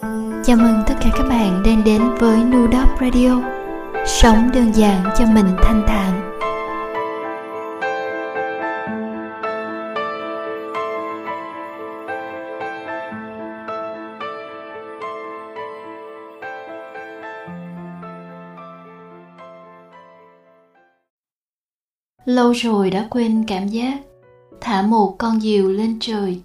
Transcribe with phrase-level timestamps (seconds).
[0.00, 3.42] Chào mừng tất cả các bạn đang đến với Nudop Radio.
[4.06, 6.36] Sống đơn giản cho mình thanh thản.
[22.24, 23.98] Lâu rồi đã quên cảm giác,
[24.60, 26.42] Thả một con diều lên trời.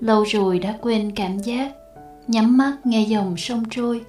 [0.00, 1.72] Lâu rồi đã quên cảm giác
[2.28, 4.00] nhắm mắt nghe dòng sông trôi.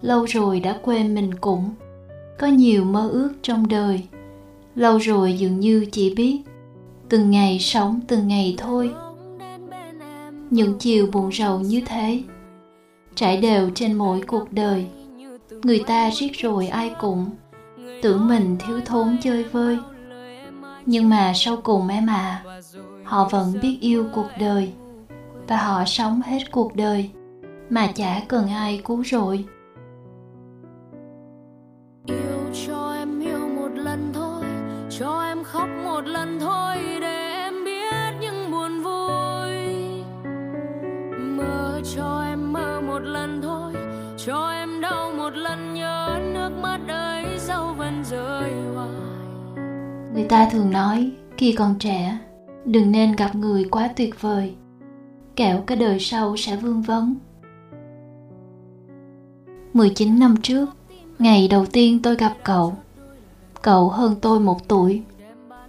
[0.00, 1.70] Lâu rồi đã quên mình cũng
[2.38, 4.02] có nhiều mơ ước trong đời.
[4.74, 6.40] Lâu rồi dường như chỉ biết
[7.08, 8.90] từng ngày sống từng ngày thôi.
[10.50, 12.22] Những chiều buồn rầu như thế
[13.14, 14.86] trải đều trên mỗi cuộc đời.
[15.62, 17.30] Người ta riết rồi ai cũng
[18.02, 19.78] tưởng mình thiếu thốn chơi vơi.
[20.86, 22.44] Nhưng mà sau cùng em à
[23.04, 24.72] họ vẫn biết yêu cuộc đời
[25.48, 27.10] và họ sống hết cuộc đời
[27.70, 29.44] mà chả cần ai cứu rồi.
[32.06, 32.16] Yêu
[32.66, 34.44] cho em yêu một lần thôi
[34.90, 39.74] cho em khóc một lần thôi để em biết những buồn vui.
[41.18, 43.72] Mơ cho em mơ một lần thôi
[44.16, 48.88] cho em đau một lần nhớ nước mắt ấy dấu vẫn rơi hoài.
[50.14, 52.18] Người ta thường nói khi còn trẻ
[52.64, 54.54] đừng nên gặp người quá tuyệt vời.
[55.36, 57.14] Kẻo cái đời sau sẽ vương vấn
[59.76, 60.66] 19 năm trước,
[61.18, 62.74] ngày đầu tiên tôi gặp cậu.
[63.62, 65.02] Cậu hơn tôi một tuổi,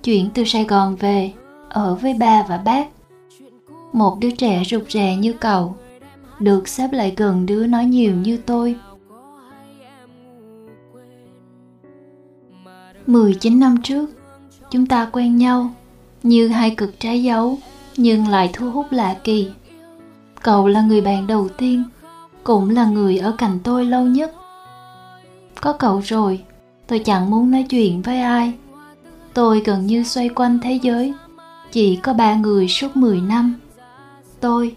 [0.03, 1.33] chuyển từ Sài Gòn về,
[1.69, 2.88] ở với ba và bác.
[3.94, 5.75] Một đứa trẻ rụt rè như cậu,
[6.39, 8.75] được xếp lại gần đứa nói nhiều như tôi.
[13.08, 14.09] 19 năm trước,
[14.72, 15.69] chúng ta quen nhau
[16.23, 17.58] như hai cực trái dấu
[17.97, 19.47] nhưng lại thu hút lạ kỳ.
[20.41, 21.83] Cậu là người bạn đầu tiên
[22.48, 24.31] cũng là người ở cạnh tôi lâu nhất.
[25.62, 26.44] Có cậu rồi,
[26.88, 28.53] tôi chẳng muốn nói chuyện với ai.
[29.34, 31.13] Tôi gần như xoay quanh thế giới,
[31.72, 33.56] chỉ có ba người suốt 10 năm.
[34.40, 34.75] Tôi,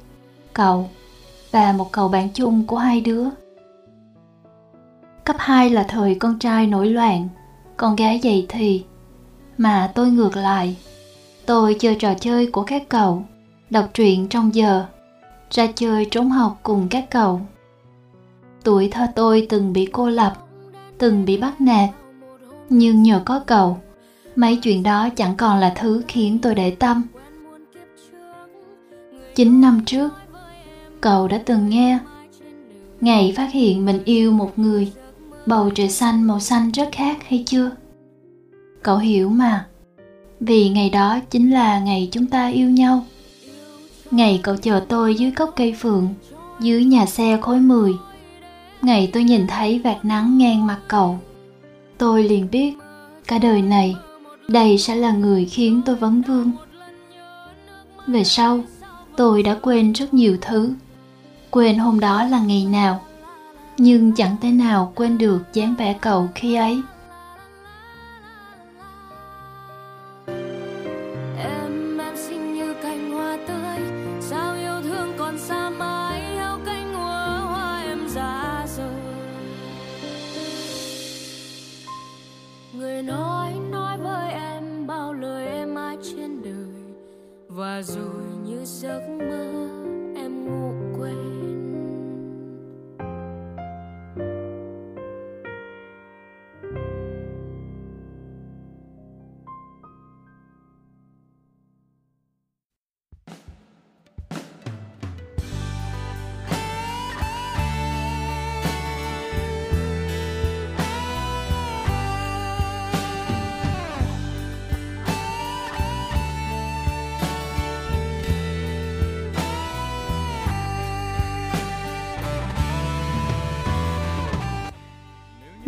[0.52, 0.90] cậu
[1.50, 3.24] và một cậu bạn chung của hai đứa.
[5.24, 7.28] Cấp 2 là thời con trai nổi loạn,
[7.76, 8.84] con gái dậy thì.
[9.58, 10.76] Mà tôi ngược lại,
[11.46, 13.22] tôi chơi trò chơi của các cậu,
[13.70, 14.86] đọc truyện trong giờ,
[15.50, 17.40] ra chơi trốn học cùng các cậu
[18.64, 20.32] tuổi thơ tôi từng bị cô lập,
[20.98, 21.90] từng bị bắt nạt.
[22.68, 23.78] Nhưng nhờ có cậu,
[24.36, 27.02] mấy chuyện đó chẳng còn là thứ khiến tôi để tâm.
[29.34, 30.08] Chín năm trước,
[31.00, 31.98] cậu đã từng nghe,
[33.00, 34.92] ngày phát hiện mình yêu một người,
[35.46, 37.70] bầu trời xanh màu xanh rất khác hay chưa?
[38.82, 39.66] Cậu hiểu mà,
[40.40, 43.04] vì ngày đó chính là ngày chúng ta yêu nhau.
[44.10, 46.08] Ngày cậu chờ tôi dưới gốc cây phượng,
[46.60, 47.94] dưới nhà xe khối 10
[48.82, 51.18] ngày tôi nhìn thấy vạt nắng ngang mặt cậu.
[51.98, 52.74] Tôi liền biết,
[53.26, 53.96] cả đời này,
[54.48, 56.50] đây sẽ là người khiến tôi vấn vương.
[58.06, 58.60] Về sau,
[59.16, 60.72] tôi đã quên rất nhiều thứ.
[61.50, 63.00] Quên hôm đó là ngày nào,
[63.78, 66.82] nhưng chẳng thể nào quên được dáng vẻ cậu khi ấy.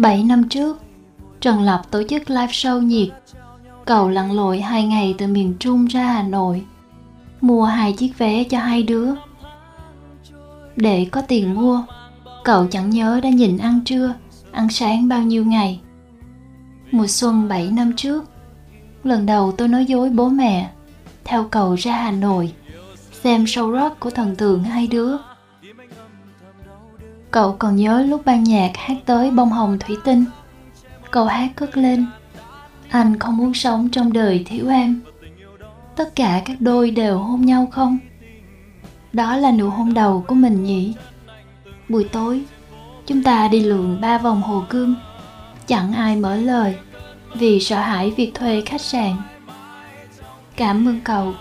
[0.03, 0.83] 7 năm trước,
[1.41, 3.09] Trần Lập tổ chức live show nhiệt.
[3.85, 6.65] Cậu lặn lội hai ngày từ miền Trung ra Hà Nội,
[7.41, 9.09] mua hai chiếc vé cho hai đứa.
[10.77, 11.83] Để có tiền mua,
[12.45, 14.15] cậu chẳng nhớ đã nhìn ăn trưa,
[14.53, 15.81] ăn sáng bao nhiêu ngày.
[16.91, 18.25] Mùa xuân 7 năm trước,
[19.05, 20.71] lần đầu tôi nói dối bố mẹ,
[21.25, 22.53] theo cậu ra Hà Nội,
[23.23, 25.17] xem show rock của thần tượng hai đứa.
[27.33, 30.25] Cậu còn nhớ lúc ban nhạc hát tới bông hồng thủy tinh?
[31.11, 32.07] Câu hát cất lên,
[32.89, 35.01] Anh không muốn sống trong đời thiếu em.
[35.97, 37.99] Tất cả các đôi đều hôn nhau không?
[39.13, 40.95] Đó là nụ hôn đầu của mình nhỉ?
[41.89, 42.43] buổi tối,
[43.07, 44.95] chúng ta đi lượn ba vòng hồ cương
[45.67, 46.75] chẳng ai mở lời
[47.35, 49.17] vì sợ hãi việc thuê khách sạn.
[50.57, 51.35] Cảm ơn cậu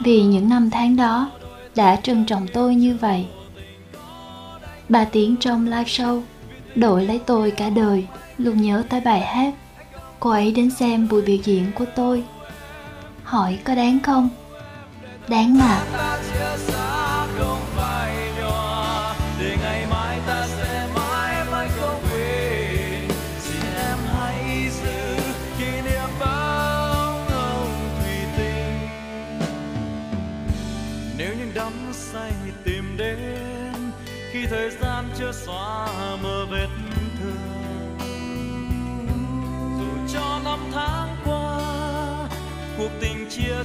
[0.00, 1.30] vì những năm tháng đó
[1.76, 3.26] đã trân trọng tôi như vậy
[4.88, 6.22] bà tiếng trong live show,
[6.74, 8.06] đổi lấy tôi cả đời,
[8.38, 9.54] luôn nhớ tới bài hát.
[10.20, 12.24] Cô ấy đến xem buổi biểu diễn của tôi.
[13.22, 14.28] Hỏi có đáng không?
[15.28, 15.82] Đáng mà.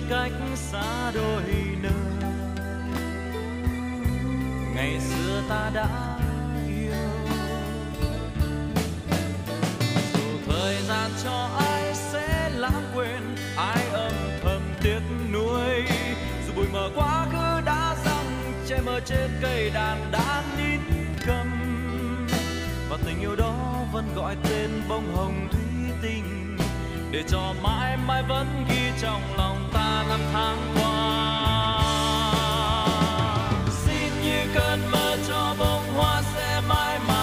[0.10, 1.44] Cách xa đôi
[1.82, 1.92] nơi
[4.76, 6.20] ngày xưa ta đã
[6.68, 6.92] yêu.
[10.14, 14.14] Dù thời gian cho ai sẽ lãng quên, ai âm
[14.44, 15.02] thầm tiếc
[15.34, 15.84] nuối.
[16.48, 20.40] Dù bụi mờ quá khứ đã răng, che mờ trên cây đàn đàn
[23.10, 26.58] tình yêu đó vẫn gọi tên bông hồng thủy tinh,
[27.12, 31.80] để cho mãi mãi vẫn ghi trong lòng ta năm tháng qua.
[33.86, 37.19] Xin như cơn mơ cho bông hoa sẽ mãi mãi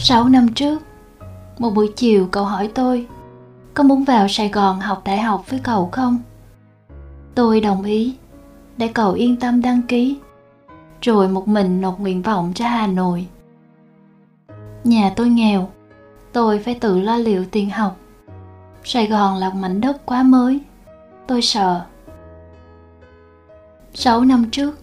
[0.00, 0.82] 6 năm trước,
[1.58, 3.06] một buổi chiều cậu hỏi tôi
[3.74, 6.18] Có muốn vào Sài Gòn học đại học với cậu không?
[7.34, 8.16] Tôi đồng ý
[8.76, 10.18] Để cậu yên tâm đăng ký.
[11.02, 13.26] Rồi một mình nộp nguyện vọng cho Hà Nội.
[14.84, 15.68] Nhà tôi nghèo
[16.32, 17.96] Tôi phải tự lo liệu tiền học.
[18.84, 20.60] Sài Gòn là mảnh đất quá mới
[21.26, 21.84] Tôi sợ.
[23.94, 24.78] 6 năm trước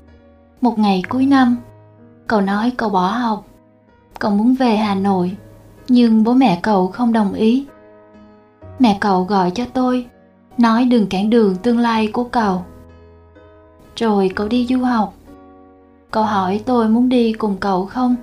[0.61, 1.57] Một ngày cuối năm
[2.27, 3.45] Cậu nói cậu bỏ học
[4.19, 5.37] cậu muốn về Hà Nội,
[5.87, 7.65] nhưng bố mẹ cậu không đồng ý.
[8.79, 10.05] Mẹ cậu gọi cho tôi,
[10.57, 12.63] nói đừng cản đường tương lai của cậu.
[13.95, 15.13] Rồi cậu đi du học.
[16.11, 18.15] Cậu hỏi tôi muốn đi cùng cậu không?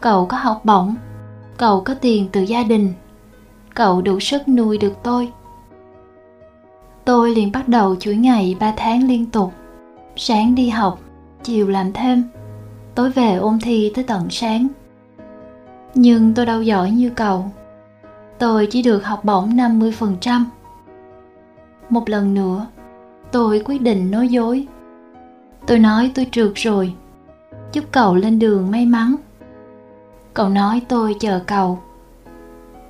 [0.00, 0.94] Cậu có học bổng,
[1.56, 2.92] cậu có tiền từ gia đình,
[3.74, 5.32] cậu đủ sức nuôi được tôi.
[7.04, 9.52] Tôi liền bắt đầu chuỗi ngày 3 tháng liên tục.
[10.16, 10.98] Sáng đi học,
[11.42, 12.24] chiều làm thêm,
[12.94, 14.68] tối về ôn thi tới tận sáng
[15.94, 17.50] nhưng tôi đâu giỏi như cậu
[18.40, 20.44] tôi chỉ được học bổng 50%.
[21.88, 22.66] Một lần nữa,
[23.32, 24.66] tôi quyết định nói dối.
[25.66, 26.94] Tôi nói tôi trượt rồi,
[27.72, 29.16] chúc cậu lên đường may mắn.
[30.34, 31.78] Cậu nói tôi chờ cậu.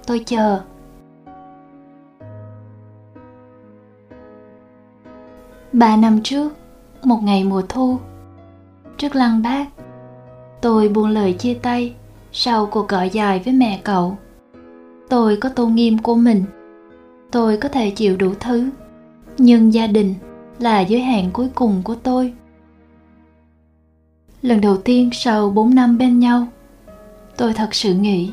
[0.07, 0.61] Tôi chờ.
[5.73, 6.52] Ba năm trước,
[7.02, 7.99] một ngày mùa thu
[8.99, 9.66] trước lăng bác
[10.61, 11.95] tôi buông lời chia tay
[12.33, 14.19] sau cuộc gọi dài với mẹ cậu.
[15.09, 16.45] Tôi có tôn nghiêm của mình.
[17.31, 18.71] Tôi có thể chịu đủ thứ.
[19.39, 20.15] Nhưng gia đình
[20.59, 22.35] là giới hạn cuối cùng của tôi.
[24.43, 26.47] Lần đầu tiên sau 4 năm bên nhau,
[27.37, 28.31] tôi thật sự nghĩ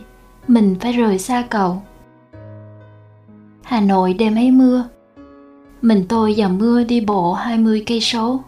[0.47, 1.81] mình phải rời xa cậu.
[3.63, 4.85] Hà Nội đêm ấy mưa.
[5.81, 8.39] Mình tôi và mưa đi bộ 20 cây số.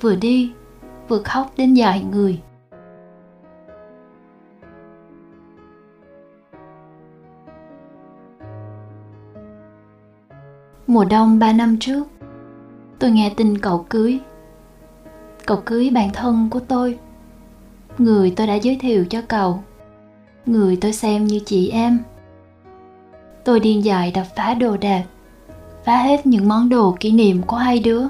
[0.00, 0.52] Vừa đi,
[1.08, 2.40] vừa khóc đến dài người.
[10.88, 12.04] Mùa đông ba năm trước.
[12.98, 14.18] Tôi nghe tin cậu cưới.
[15.46, 16.98] Cậu cưới bạn thân của tôi.
[17.98, 19.62] Người tôi đã giới thiệu cho cậu.
[20.46, 21.98] Người tôi xem như chị em.
[23.44, 25.04] Tôi điên dại đập phá đồ đạc,
[25.84, 28.02] phá hết những món đồ kỷ niệm của hai đứa.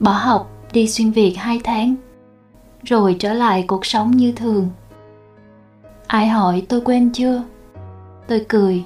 [0.00, 1.94] Bỏ học, đi xuyên việt hai tháng,
[2.82, 4.68] rồi trở lại cuộc sống như thường.
[6.06, 7.42] Ai hỏi tôi quên chưa?
[8.28, 8.84] Tôi cười,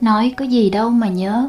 [0.00, 1.48] nói có gì đâu mà nhớ.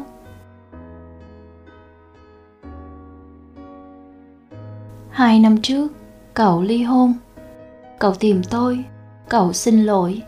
[5.14, 5.92] Hai năm trước,
[6.34, 7.14] cậu ly hôn.
[7.98, 8.84] Cậu tìm tôi,
[9.28, 10.22] cậu xin lỗi.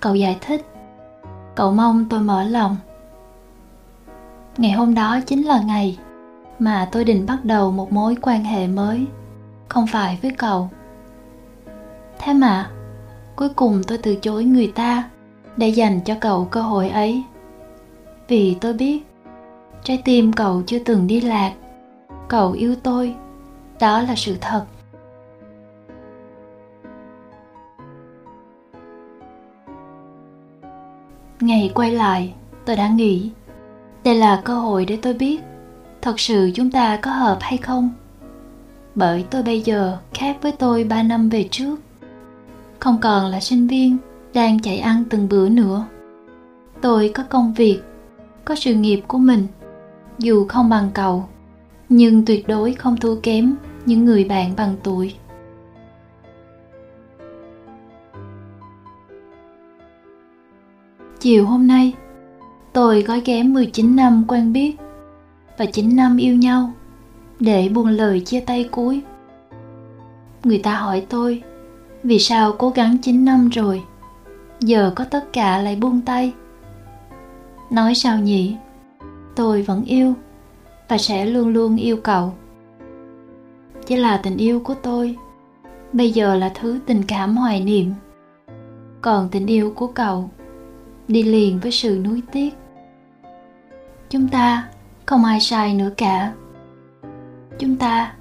[0.00, 0.66] Cậu giải thích.
[1.54, 2.76] Cậu mong tôi mở lòng.
[4.56, 5.98] Ngày hôm đó chính là ngày
[6.58, 9.06] mà tôi định bắt đầu một mối quan hệ mới,
[9.68, 10.68] không phải với cậu.
[12.18, 12.70] Thế mà,
[13.36, 15.10] cuối cùng tôi từ chối người ta
[15.56, 17.22] để dành cho cậu cơ hội ấy.
[18.28, 19.02] Vì tôi biết
[19.82, 21.52] trái tim cậu chưa từng đi lạc.
[22.28, 23.14] Cậu yêu tôi
[23.80, 24.64] đó là sự thật.
[31.40, 33.30] Ngày quay lại, tôi đã nghĩ,
[34.04, 35.40] đây là cơ hội để tôi biết
[36.02, 37.90] thật sự chúng ta có hợp hay không.
[38.94, 41.76] Bởi tôi bây giờ khác với tôi ba năm về trước.
[42.78, 43.96] Không còn là sinh viên
[44.34, 45.86] đang chạy ăn từng bữa nữa.
[46.80, 47.80] Tôi có công việc,
[48.44, 49.46] có sự nghiệp của mình,
[50.18, 51.28] dù không bằng cậu
[51.88, 53.54] nhưng tuyệt đối không thua kém
[53.86, 55.14] những người bạn bằng tuổi
[61.26, 61.92] chiều hôm nay,
[62.72, 64.76] tôi gói ghém 19 năm quen biết
[65.58, 66.72] và 9 năm yêu nhau
[67.40, 69.02] để buông lời chia tay cuối.
[70.44, 71.42] Người ta hỏi tôi,
[72.02, 73.82] vì sao cố gắng 9 năm rồi,
[74.60, 76.32] giờ có tất cả lại buông tay.
[77.70, 78.56] Nói sao nhỉ?
[79.36, 80.14] Tôi vẫn yêu
[80.88, 82.34] và sẽ luôn luôn yêu cậu.
[83.86, 85.16] Chỉ là tình yêu của tôi
[85.92, 87.92] bây giờ là thứ tình cảm hoài niệm.
[89.00, 90.30] Còn tình yêu của cậu,
[91.08, 92.54] đi liền với sự nuối tiếc.
[94.10, 94.68] Chúng ta
[95.06, 96.32] không ai sai nữa cả
[97.58, 98.14] chúng ta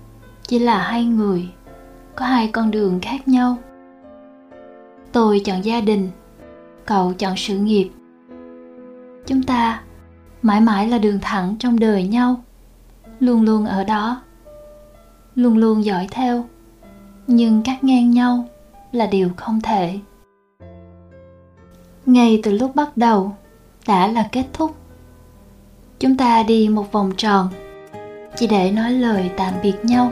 [0.48, 1.50] chỉ là hai người,
[2.16, 3.58] có hai con đường khác nhau
[5.12, 6.10] tôi chọn gia đình,
[6.86, 7.90] cậu chọn sự nghiệp
[9.26, 9.82] chúng ta
[10.42, 12.42] mãi mãi là đường thẳng trong đời nhau
[13.26, 14.22] luôn luôn ở đó,
[15.36, 16.46] luôn luôn dõi theo.
[17.28, 18.46] Nhưng cắt ngang nhau
[18.92, 20.00] là điều không thể.
[22.06, 23.36] Ngay từ lúc bắt đầu
[23.88, 24.76] đã là kết thúc.
[26.00, 27.50] Chúng ta đi một vòng tròn
[28.36, 30.12] chỉ để nói lời tạm biệt nhau.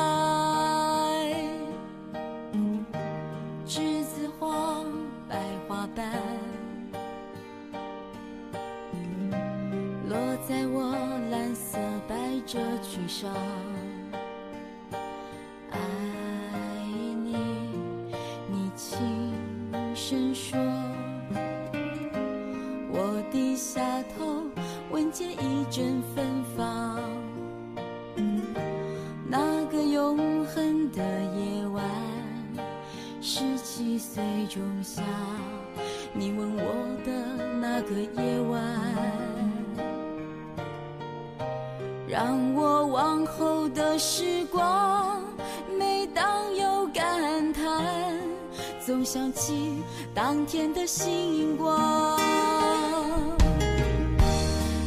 [50.41, 52.19] 满天的星光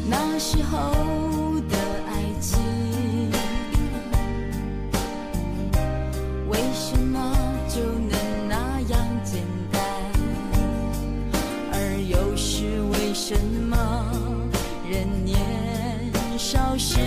[0.09, 1.77] 那时候的
[2.09, 2.61] 爱情
[6.49, 7.33] 为什么
[7.69, 9.81] 就能那样简单？
[11.73, 14.11] 而又是为什么
[14.91, 15.39] 人年
[16.37, 16.99] 少时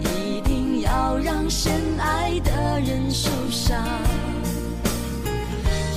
[0.00, 3.84] 一定要让深爱的人受伤？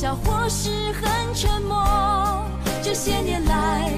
[0.00, 1.76] 笑或是很沉默？
[2.82, 3.92] 这些年来，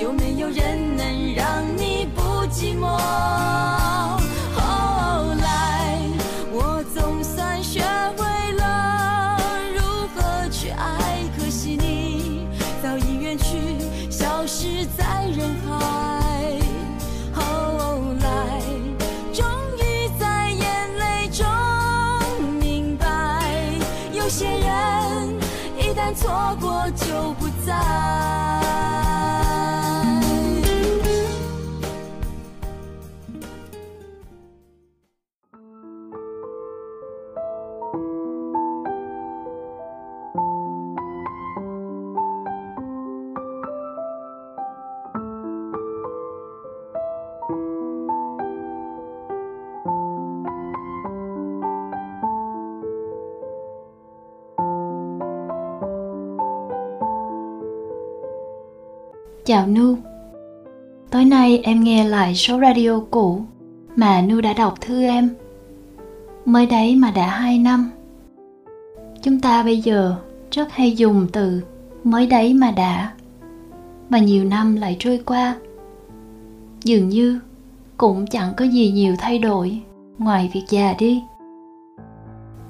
[0.00, 4.21] 有没有人能让你不寂寞？
[59.44, 59.96] Chào Nu.
[61.10, 63.40] Tối nay em nghe lại số radio cũ
[63.96, 65.30] mà Nu đã đọc thư em.
[66.44, 67.90] Mới đấy mà đã 2 năm.
[69.22, 70.14] Chúng ta bây giờ
[70.50, 71.60] rất hay dùng từ
[72.04, 73.12] mới đấy mà đã,
[74.10, 75.56] Và nhiều năm lại trôi qua.
[76.84, 77.40] Dường như
[77.96, 79.80] cũng chẳng có gì nhiều thay đổi
[80.18, 81.22] ngoài việc già đi.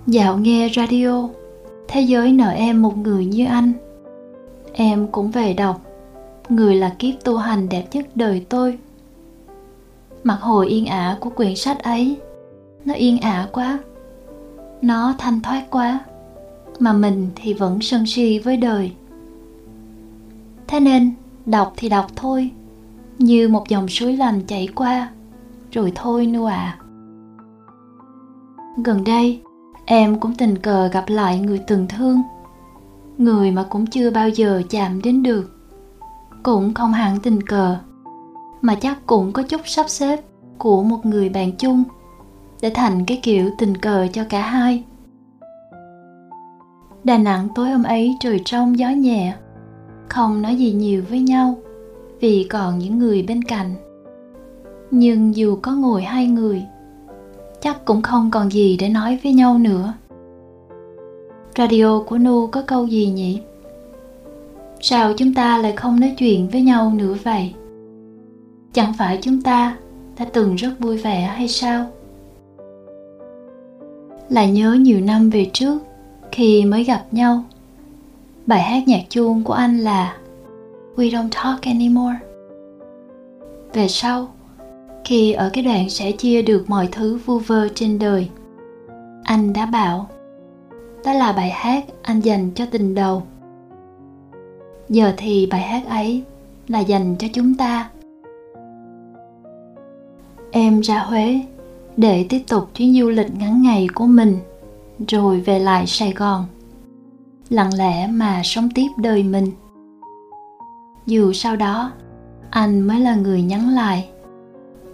[0.06, 1.28] Dạo nghe radio,
[1.88, 3.72] Thế giới nợ em một người như anh.
[4.72, 5.80] Em cũng về đọc
[6.52, 8.78] Người là kiếp tu hành đẹp nhất đời tôi.
[10.24, 12.16] Mặt hồi yên ả của quyển sách ấy,
[12.84, 13.78] Nó yên ả quá,
[14.82, 15.98] Nó thanh thoát quá,
[16.78, 18.92] Mà mình thì vẫn sân si với đời.
[20.66, 21.12] Thế nên,
[21.46, 22.50] đọc thì đọc thôi,
[23.18, 25.10] Như một dòng suối lành chảy qua,
[25.70, 26.78] Rồi thôi nu à
[28.84, 29.40] Gần đây,
[29.84, 32.22] em cũng tình cờ gặp lại người từng thương,
[33.18, 35.51] Người mà cũng chưa bao giờ chạm đến được
[36.42, 37.76] cũng không hẳn tình cờ,
[38.60, 40.20] mà chắc cũng có chút sắp xếp
[40.58, 41.82] của một người bạn chung
[42.60, 44.84] để thành cái kiểu tình cờ cho cả hai.
[47.04, 49.34] Đà nẵng tối hôm ấy trời trong gió nhẹ,
[50.08, 51.54] không nói gì nhiều với nhau
[52.20, 53.74] vì còn những người bên cạnh.
[54.90, 56.62] Nhưng dù có ngồi hai người,
[57.60, 59.94] chắc cũng không còn gì để nói với nhau nữa.
[61.56, 63.40] Radio của nu có câu gì nhỉ?
[64.84, 67.54] Sao chúng ta lại không nói chuyện với nhau nữa vậy?
[68.72, 69.76] Chẳng phải chúng ta
[70.18, 71.86] đã từng rất vui vẻ hay sao?
[74.28, 75.78] Lại nhớ nhiều năm về trước,
[76.32, 77.44] khi mới gặp nhau,
[78.46, 80.16] bài hát nhạc chuông của anh là
[80.96, 82.16] we don't talk anymore.
[83.72, 84.28] Về sau,
[85.04, 88.28] khi ở cái đoạn sẽ chia được mọi thứ vu vơ trên đời,
[89.24, 90.08] anh đã bảo,
[91.04, 93.22] đó là bài hát anh dành cho tình đầu
[94.92, 96.22] giờ thì bài hát ấy
[96.68, 97.90] là dành cho chúng ta.
[100.50, 101.40] Em ra huế
[101.96, 104.38] để tiếp tục chuyến du lịch ngắn ngày của mình,
[105.08, 106.46] rồi về lại sài gòn.
[107.48, 109.50] Lặng lẽ mà sống tiếp đời mình.
[111.06, 111.92] Dù sau đó,
[112.50, 114.08] anh mới là người nhắn lại.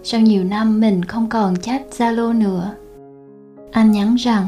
[0.03, 2.71] Sau nhiều năm mình không còn chat zalo nữa,
[3.71, 4.47] anh nhắn rằng,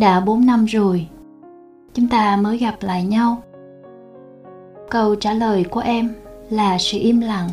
[0.00, 1.06] đã 4 năm rồi,
[1.94, 3.42] chúng ta mới gặp lại nhau
[4.90, 6.14] câu trả lời của em
[6.50, 7.48] là sự im lặng.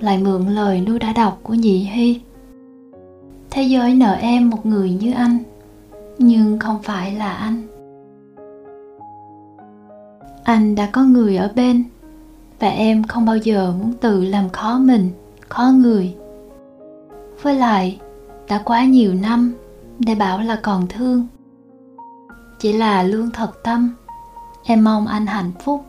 [0.00, 2.20] Lại mượn lời nu đã đọc của nhị hy.
[3.50, 5.38] Thế giới nợ em một người như anh,
[6.18, 7.62] nhưng không phải là anh.
[10.44, 11.84] Anh đã có người ở bên,
[12.60, 15.10] và em không bao giờ muốn tự làm khó mình,
[15.48, 16.14] khó người.
[17.42, 17.98] Với lại,
[18.48, 19.54] đã quá nhiều năm
[19.98, 21.26] để bảo là còn thương.
[22.58, 23.94] Chỉ là luôn thật tâm
[24.64, 25.84] em mong anh hạnh phúc.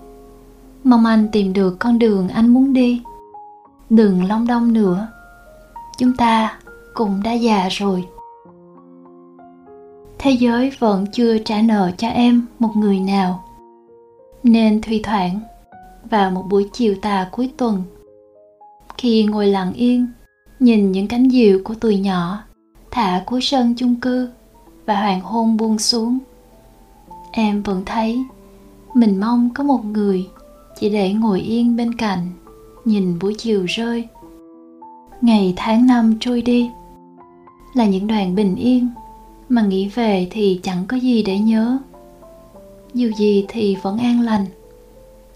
[0.83, 3.01] Mong anh tìm được con đường anh muốn đi.
[3.89, 5.07] Đừng long đong nữa.
[5.97, 6.59] Chúng ta
[6.93, 8.05] cũng đã già rồi.
[10.19, 13.43] Thế giới vẫn chưa trả nợ cho em một người nào.
[14.43, 15.39] Nên thi thoảng,
[16.09, 17.83] vào một buổi chiều tà cuối tuần,
[18.97, 20.07] khi ngồi lặng yên,
[20.59, 22.43] nhìn những cánh diều của tuổi nhỏ
[22.91, 24.29] thả cuối sân chung cư
[24.85, 26.17] và hoàng hôn buông xuống,
[27.31, 28.23] em vẫn thấy
[28.93, 30.27] mình mong có một người
[30.79, 32.27] chỉ để ngồi yên bên cạnh,
[32.85, 34.07] nhìn buổi chiều rơi.
[35.21, 36.69] Ngày tháng năm trôi đi.
[37.73, 38.87] Là những đoạn bình yên,
[39.49, 41.77] mà nghĩ về thì chẳng có gì để nhớ.
[42.93, 44.45] Dù gì thì vẫn an lành,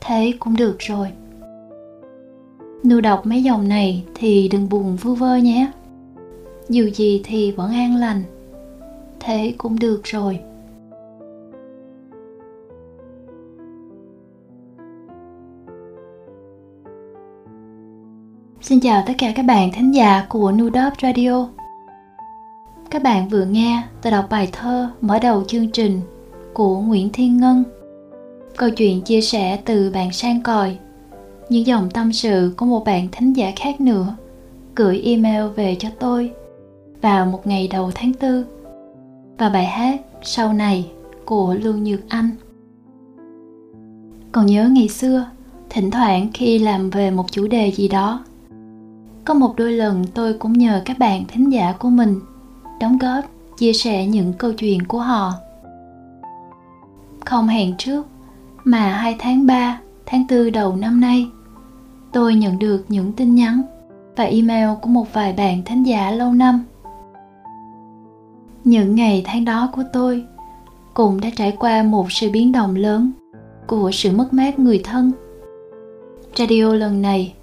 [0.01, 1.07] thế cũng được rồi.
[2.83, 5.71] Nu đọc mấy dòng này thì đừng buồn vu vơ nhé.
[6.69, 8.23] Dù gì thì vẫn an lành,
[9.19, 10.39] thế cũng được rồi.
[18.65, 21.47] Xin chào tất cả các bạn thính giả của Nudop Radio.
[22.89, 26.01] Các bạn vừa nghe tôi đọc bài thơ mở đầu chương trình
[26.53, 27.63] của Nguyễn Thiên Ngân.
[28.57, 30.77] Câu chuyện chia sẻ từ bạn sang còi.
[31.49, 34.15] Những dòng tâm sự của một bạn thính giả khác nữa
[34.75, 36.31] gửi email về cho tôi
[37.01, 38.45] vào một ngày đầu tháng tư
[39.37, 40.89] và bài hát sau này
[41.25, 42.29] của Lưu Nhược Anh.
[44.31, 45.25] Còn nhớ ngày xưa,
[45.69, 48.23] thỉnh thoảng khi làm về một chủ đề gì đó
[49.25, 52.19] có một đôi lần tôi cũng nhờ các bạn thính giả của mình
[52.79, 53.25] đóng góp
[53.57, 55.33] chia sẻ những câu chuyện của họ.
[57.25, 58.07] Không hẹn trước
[58.63, 61.27] mà hai tháng 3, tháng 4 đầu năm nay
[62.11, 63.61] tôi nhận được những tin nhắn
[64.15, 66.63] và email của một vài bạn thính giả lâu năm.
[68.63, 70.25] Những ngày tháng đó của tôi
[70.93, 73.11] cũng đã trải qua một sự biến động lớn
[73.67, 75.11] của sự mất mát người thân.
[76.37, 77.33] Radio lần này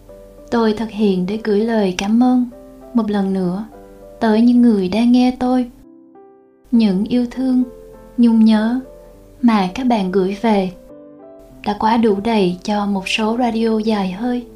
[0.52, 2.46] tôi thực hiện để gửi lời cảm ơn
[2.94, 3.64] một lần nữa
[4.20, 5.70] tới những người đang nghe tôi.
[6.70, 7.62] Những yêu thương,
[8.16, 8.80] nhung nhớ
[9.42, 10.72] mà các bạn gửi về
[11.66, 14.46] đã quá đủ đầy cho một số radio dài hơi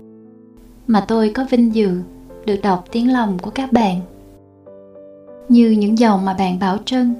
[0.86, 2.00] mà tôi có vinh dự
[2.46, 4.00] được đọc tiếng lòng của các bạn.
[5.48, 7.14] Như những dòng mà bạn Bảo Trân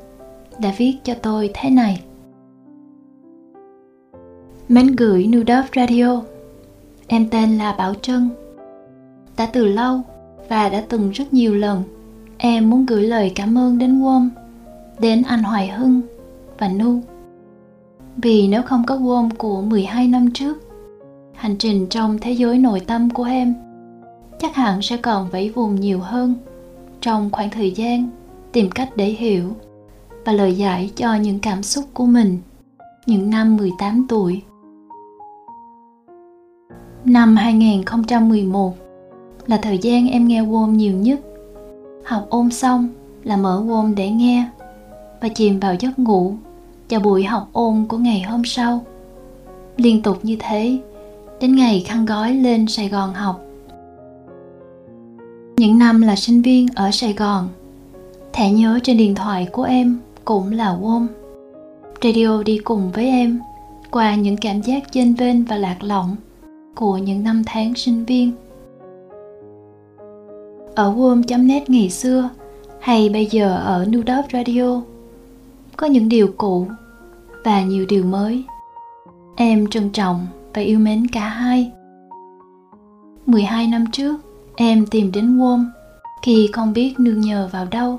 [0.58, 2.00] đã viết cho tôi thế này.
[4.68, 6.22] Mến gửi Nudop Radio,
[7.06, 8.30] Em tên là Bảo Trân
[9.36, 10.00] đã từ lâu
[10.48, 11.82] và đã từng rất nhiều lần
[12.38, 14.28] em muốn gửi lời cảm ơn đến Wom,
[14.98, 16.00] đến anh Hoài Hưng
[16.58, 17.00] và Nu.
[18.16, 20.58] Vì nếu không có Wom của 12 năm trước,
[21.34, 23.54] hành trình trong thế giới nội tâm của em
[24.38, 26.34] chắc hẳn sẽ còn vẫy vùng nhiều hơn
[27.00, 28.08] trong khoảng thời gian
[28.52, 29.52] tìm cách để hiểu
[30.24, 32.38] và lời giải cho những cảm xúc của mình
[33.06, 34.42] những năm 18 tuổi.
[37.04, 38.85] Năm 2011
[39.46, 41.20] là thời gian em nghe Wom nhiều nhất.
[42.04, 42.88] Học ôn xong
[43.24, 44.48] là mở Wom để nghe
[45.20, 46.34] và chìm vào giấc ngủ
[46.88, 48.84] cho buổi học ôn của ngày hôm sau.
[49.76, 50.78] Liên tục như thế
[51.40, 53.40] đến ngày khăn gói lên Sài Gòn học.
[55.56, 57.48] Những năm là sinh viên ở Sài Gòn,
[58.32, 61.06] thẻ nhớ trên điện thoại của em cũng là Wom.
[62.02, 63.40] Radio đi cùng với em
[63.90, 66.16] qua những cảm giác chênh vênh và lạc lõng
[66.74, 68.32] của những năm tháng sinh viên
[70.76, 72.28] ở worm.net ngày xưa
[72.80, 74.82] hay bây giờ ở new Nudop Radio.
[75.76, 76.66] Có những điều cũ
[77.44, 78.44] và nhiều điều mới.
[79.36, 81.72] Em trân trọng và yêu mến cả hai.
[83.26, 84.16] 12 năm trước,
[84.56, 85.64] em tìm đến warm
[86.22, 87.98] khi không biết nương nhờ vào đâu.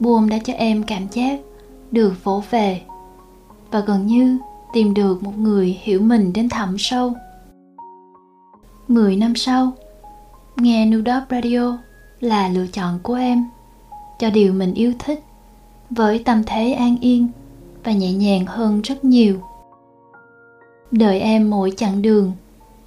[0.00, 1.40] Warm đã cho em cảm giác
[1.90, 2.82] được vỗ về
[3.70, 4.38] và gần như
[4.72, 7.12] tìm được một người hiểu mình đến thẳm sâu.
[8.88, 9.72] 10 năm sau
[10.60, 11.78] nghe Nudop Radio
[12.20, 13.44] là lựa chọn của em,
[14.18, 15.24] cho điều mình yêu thích,
[15.90, 17.28] với tâm thế an yên
[17.84, 19.40] và nhẹ nhàng hơn rất nhiều.
[20.90, 22.32] Đợi em mỗi chặng đường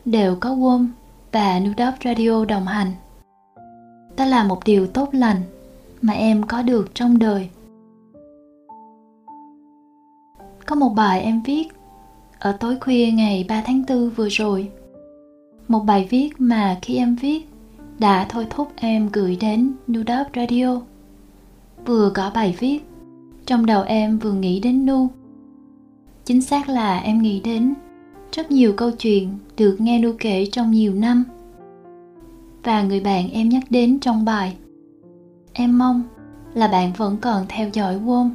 [0.05, 0.87] đều có Wom
[1.31, 2.91] và Nudop Radio đồng hành.
[4.17, 5.41] Đó là một điều tốt lành
[6.01, 7.49] mà em có được trong đời.
[10.65, 11.67] Có một bài em viết
[12.39, 14.71] ở tối khuya ngày 3 tháng 4 vừa rồi.
[15.67, 17.52] Một bài viết mà khi em viết
[18.03, 20.81] đã thôi thúc em gửi đến Nu Nudop Radio.
[21.85, 22.79] Vừa có bài viết,
[23.45, 25.07] trong đầu em vừa nghĩ đến Nu.
[26.25, 27.73] Chính xác là em nghĩ đến
[28.31, 31.23] rất nhiều câu chuyện được nghe Nu kể trong nhiều năm.
[32.63, 34.57] Và người bạn em nhắc đến trong bài.
[35.53, 36.03] Em mong
[36.53, 38.29] là bạn vẫn còn theo dõi Wom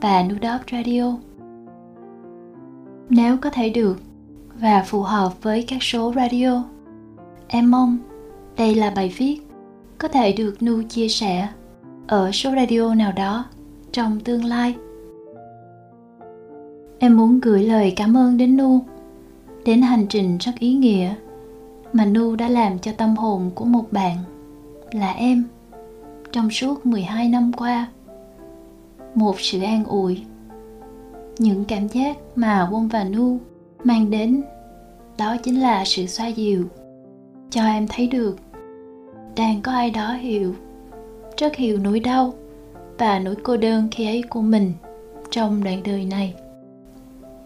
[0.00, 1.16] và Nu Nudop Radio.
[3.08, 4.00] Nếu có thể được
[4.60, 6.64] và phù hợp với các số radio,
[7.48, 7.98] em mong
[8.56, 9.40] đây là bài viết
[9.98, 11.48] có thể được Nu chia sẻ
[12.06, 13.44] ở số radio nào đó
[13.92, 14.76] trong tương lai.
[16.98, 18.80] Em muốn gửi lời cảm ơn đến Nu,
[19.64, 21.14] đến hành trình rất ý nghĩa
[21.92, 24.16] mà Nu đã làm cho tâm hồn của một bạn
[24.92, 25.44] là em
[26.32, 27.86] trong suốt 12 năm qua.
[29.14, 30.24] Một sự an ủi.
[31.38, 33.38] Những cảm giác mà Quân và Nu
[33.84, 34.42] mang đến
[35.18, 36.68] đó chính là sự xoa dịu
[37.52, 38.36] cho em thấy được.
[39.36, 40.54] Đang có ai đó hiểu,
[41.36, 42.34] rất hiểu nỗi đau
[42.98, 44.72] và nỗi cô đơn khi ấy của mình
[45.30, 46.34] trong đoạn đời này.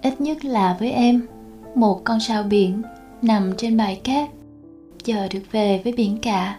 [0.03, 1.27] Ít nhất là với em,
[1.75, 2.83] một con sao biển
[3.23, 4.31] nằm trên bãi cát
[5.05, 6.59] chờ được về với biển cả.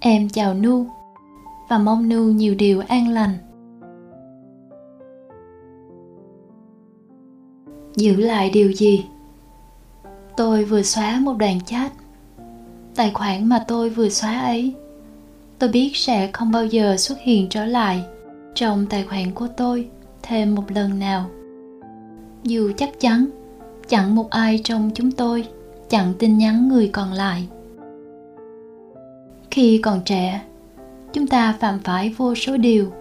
[0.00, 0.86] Em chào nu
[1.68, 3.38] và mong nu nhiều điều an lành.
[7.96, 9.06] Giữ lại điều gì?
[10.36, 11.92] Tôi vừa xóa một đoạn chat
[12.98, 14.74] tài khoản mà tôi vừa xóa ấy.
[15.58, 18.04] Tôi biết sẽ không bao giờ xuất hiện trở lại
[18.54, 19.88] trong tài khoản của tôi
[20.22, 21.30] thêm một lần nào.
[22.42, 23.26] Dù chắc chắn,
[23.88, 25.44] chẳng một ai trong chúng tôi
[25.88, 27.48] chặn tin nhắn người còn lại.
[29.50, 30.42] Khi còn trẻ,
[31.12, 32.92] chúng ta phạm phải vô số điều.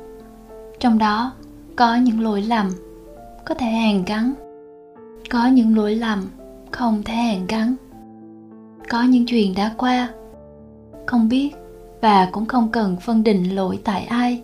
[0.79, 1.31] Trong đó,
[1.75, 2.71] có những lỗi lầm
[3.45, 4.33] có thể hàn gắn,
[5.29, 6.27] có những lỗi lầm
[6.71, 7.75] không thể hàn gắn
[8.89, 10.09] có những chuyện đã qua.
[11.05, 11.49] Không biết
[12.01, 14.41] và cũng không cần phân định lỗi tại ai,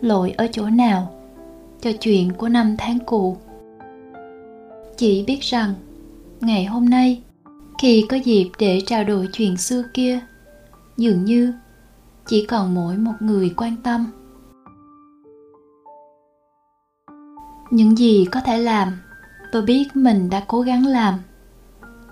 [0.00, 1.12] lỗi ở chỗ nào
[1.80, 3.36] cho chuyện của năm tháng cũ.
[4.96, 5.74] Chỉ biết rằng,
[6.40, 7.22] ngày hôm nay,
[7.82, 10.20] khi có dịp để trao đổi chuyện xưa kia,
[10.96, 11.52] dường như
[12.26, 14.06] chỉ còn mỗi một người quan tâm.
[17.70, 18.98] Những gì có thể làm,
[19.52, 21.14] tôi biết mình đã cố gắng làm.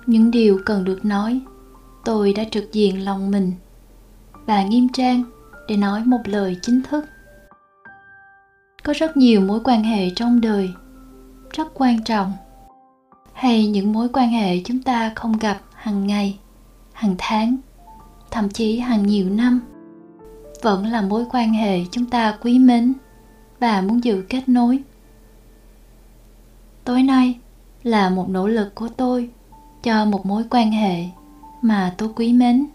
[0.06, 1.40] Những điều cần được nói
[2.04, 3.52] tôi đã trực diện lòng mình.
[4.46, 5.22] Và nghiêm trang
[5.68, 7.04] để nói một lời chính thức.
[8.82, 10.70] Có rất nhiều mối quan hệ trong đời,
[11.50, 12.32] rất quan trọng.
[13.32, 16.38] Hay những mối quan hệ chúng ta không gặp hàng ngày,
[16.92, 17.56] hàng tháng,
[18.30, 19.60] thậm chí hàng nhiều năm.
[20.62, 22.92] Vẫn là mối quan hệ chúng ta quý mến.
[23.60, 24.82] Và muốn giữ kết nối.
[26.84, 27.38] Tối nay
[27.82, 29.30] là một nỗ lực của tôi
[29.82, 31.04] cho một mối quan hệ
[31.64, 32.66] mà tôi quý mến.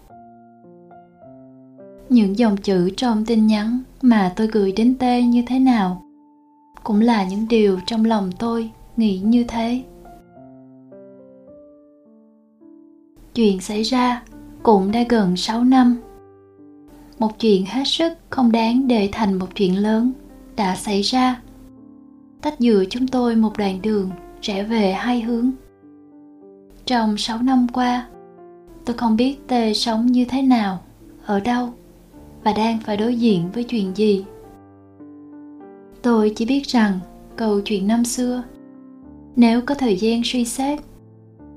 [2.08, 6.02] Những dòng chữ trong tin nhắn mà tôi gửi đến tê như thế nào
[6.84, 9.82] cũng là những điều trong lòng tôi nghĩ như thế.
[13.34, 14.22] Chuyện xảy ra
[14.62, 15.96] cũng đã gần 6 năm.
[17.18, 20.12] Một chuyện hết sức không đáng để thành một chuyện lớn
[20.56, 21.42] đã xảy ra.
[22.42, 24.10] Tách giữa chúng tôi một đoạn đường
[24.42, 25.50] rẽ về hai hướng.
[26.84, 28.06] Trong 6 năm qua
[28.84, 30.78] tôi không biết tê sống như thế nào,
[31.26, 31.68] ở đâu,
[32.44, 34.24] và đang phải đối diện với chuyện gì.
[36.02, 36.98] Tôi chỉ biết rằng
[37.36, 38.42] câu chuyện năm xưa,
[39.36, 40.78] nếu có thời gian suy xét,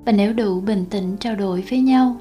[0.05, 2.15] và nếu đủ bình tĩnh trao đổi với nhau,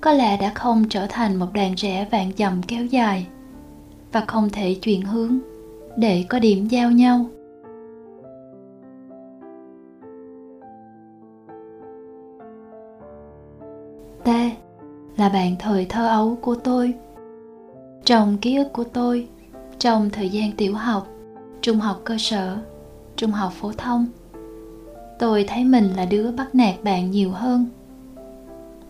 [0.00, 3.26] có lẽ đã không trở thành một đàn rẽ vạn dặm kéo dài,
[4.12, 5.38] và không thể chuyển hướng
[5.96, 7.26] để có điểm giao nhau.
[14.24, 14.28] T
[15.16, 16.94] là bạn thời thơ ấu của tôi
[18.04, 19.28] trong ký ức của tôi
[19.78, 21.08] trong thời gian tiểu học,
[21.60, 22.58] trung học cơ sở,
[23.16, 24.06] trung học phổ thông.
[25.18, 27.66] Tôi thấy mình là đứa bắt nạt bạn nhiều hơn.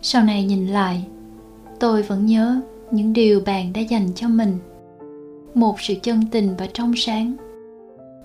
[0.03, 1.05] Sau này nhìn lại,
[1.81, 4.59] tôi vẫn nhớ những điều bạn đã dành cho mình,
[5.55, 7.37] một sự chân tình và trong sáng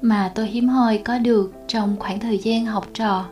[0.01, 3.25] mà tôi hiếm hoi có được trong khoảng thời gian học trò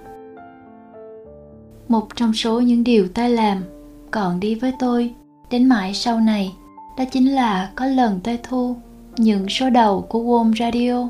[1.88, 3.63] một trong số những điều ta làm
[4.12, 5.13] còn đi với tôi,
[5.52, 6.56] đến mãi sau này,
[6.98, 8.76] đó chính là có lần tôi thu
[9.17, 11.10] những số đầu của Warm Radio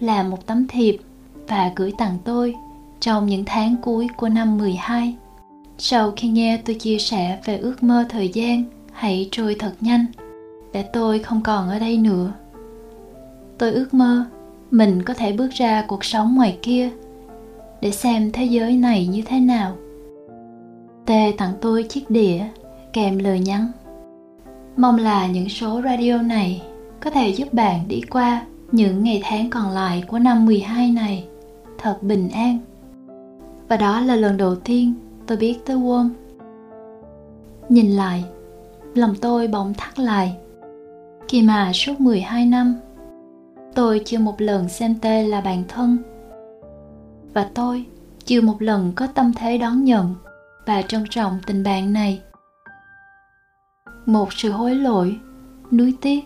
[0.00, 0.96] làm một tấm thiệp
[1.48, 2.54] và gửi tặng tôi
[3.00, 5.14] trong những tháng cuối của năm 12.
[5.78, 10.06] Sau khi nghe tôi chia sẻ về ước mơ thời gian, hãy trôi thật nhanh,
[10.72, 12.32] để tôi không còn ở đây nữa.
[13.58, 14.24] Tôi ước mơ
[14.70, 16.90] mình có thể bước ra cuộc sống ngoài kia,
[17.80, 19.76] để xem thế giới này như thế nào.
[21.10, 22.44] Tê tặng tôi chiếc đĩa
[22.92, 23.66] kèm lời nhắn.
[24.76, 26.62] Mong là những số radio này
[27.00, 28.42] có thể giúp bạn đi qua
[28.72, 31.24] những ngày tháng còn lại của năm 12 này
[31.78, 32.58] thật bình an.
[33.68, 34.94] Và đó là lần đầu tiên
[35.26, 36.08] tôi biết tới Worm.
[37.68, 38.24] Nhìn lại,
[38.94, 40.36] lòng tôi bỗng thắt lại.
[41.28, 42.74] Khi mà suốt 12 năm,
[43.74, 45.98] tôi chưa một lần xem tê là bạn thân.
[47.34, 47.84] Và tôi
[48.24, 50.14] chưa một lần có tâm thế đón nhận
[50.70, 52.22] và trân trọng tình bạn này.
[54.06, 55.18] Một sự hối lỗi,
[55.70, 56.24] nuối tiếc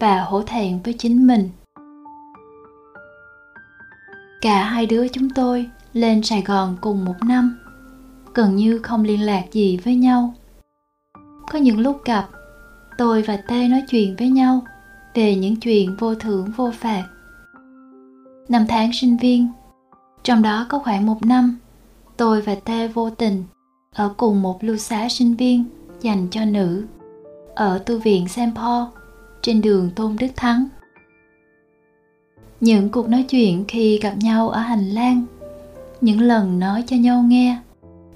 [0.00, 1.50] và hổ thẹn với chính mình.
[4.40, 7.58] Cả hai đứa chúng tôi lên Sài Gòn cùng một năm
[8.34, 10.34] gần như không liên lạc gì với nhau
[11.50, 12.28] có những lúc gặp
[12.98, 14.62] tôi và tê nói chuyện với nhau
[15.14, 17.04] về những chuyện vô thưởng vô phạt
[18.48, 19.48] năm tháng sinh viên
[20.22, 21.58] trong đó có khoảng một năm
[22.16, 23.44] tôi và tê vô tình
[23.98, 25.64] ở cùng một lưu xá sinh viên
[26.00, 26.86] dành cho nữ
[27.54, 28.84] ở tu viện Saint Paul
[29.42, 30.68] trên đường Tôn Đức Thắng.
[32.60, 35.24] Những cuộc nói chuyện khi gặp nhau ở hành lang,
[36.00, 37.58] những lần nói cho nhau nghe,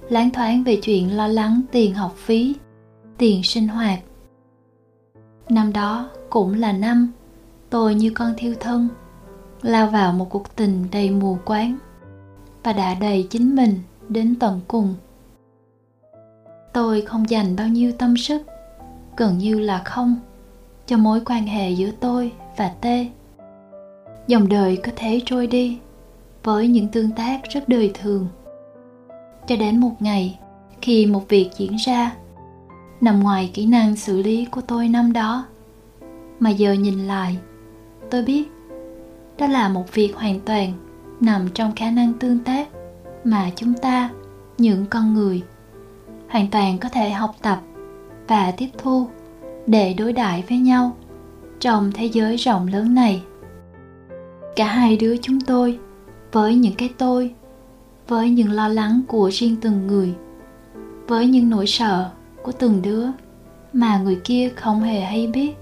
[0.09, 2.55] láng thoáng về chuyện lo lắng tiền học phí,
[3.17, 3.99] tiền sinh hoạt.
[5.49, 7.11] Năm đó cũng là năm
[7.69, 8.87] tôi như con thiêu thân,
[9.61, 11.77] lao vào một cuộc tình đầy mù quáng
[12.63, 14.95] và đã đầy chính mình đến tận cùng.
[16.73, 18.41] Tôi không dành bao nhiêu tâm sức,
[19.17, 20.15] gần như là không,
[20.85, 23.07] cho mối quan hệ giữa tôi và Tê.
[24.27, 25.77] Dòng đời có thể trôi đi
[26.43, 28.27] với những tương tác rất đời thường.
[29.47, 30.39] Cho đến một ngày,
[30.81, 32.15] khi một việc diễn ra,
[33.01, 35.45] nằm ngoài kỹ năng xử lý của tôi năm đó,
[36.39, 37.37] mà giờ nhìn lại,
[38.09, 38.43] tôi biết
[39.37, 40.73] đó là một việc hoàn toàn
[41.19, 42.69] nằm trong khả năng tương tác
[43.23, 44.09] mà chúng ta
[44.57, 45.41] những con người
[46.33, 47.61] hoàn toàn có thể học tập
[48.27, 49.07] và tiếp thu
[49.67, 50.95] để đối đãi với nhau
[51.59, 53.23] trong thế giới rộng lớn này.
[54.55, 55.79] Cả hai đứa chúng tôi,
[56.31, 57.33] với những cái tôi,
[58.07, 60.13] với những lo lắng của riêng từng người,
[61.07, 62.09] với những nỗi sợ
[62.43, 63.05] của từng đứa
[63.73, 65.55] mà người kia không hề hay biết,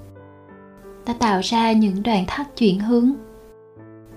[1.06, 3.14] đã tạo ra những đoạn thắt chuyển hướng,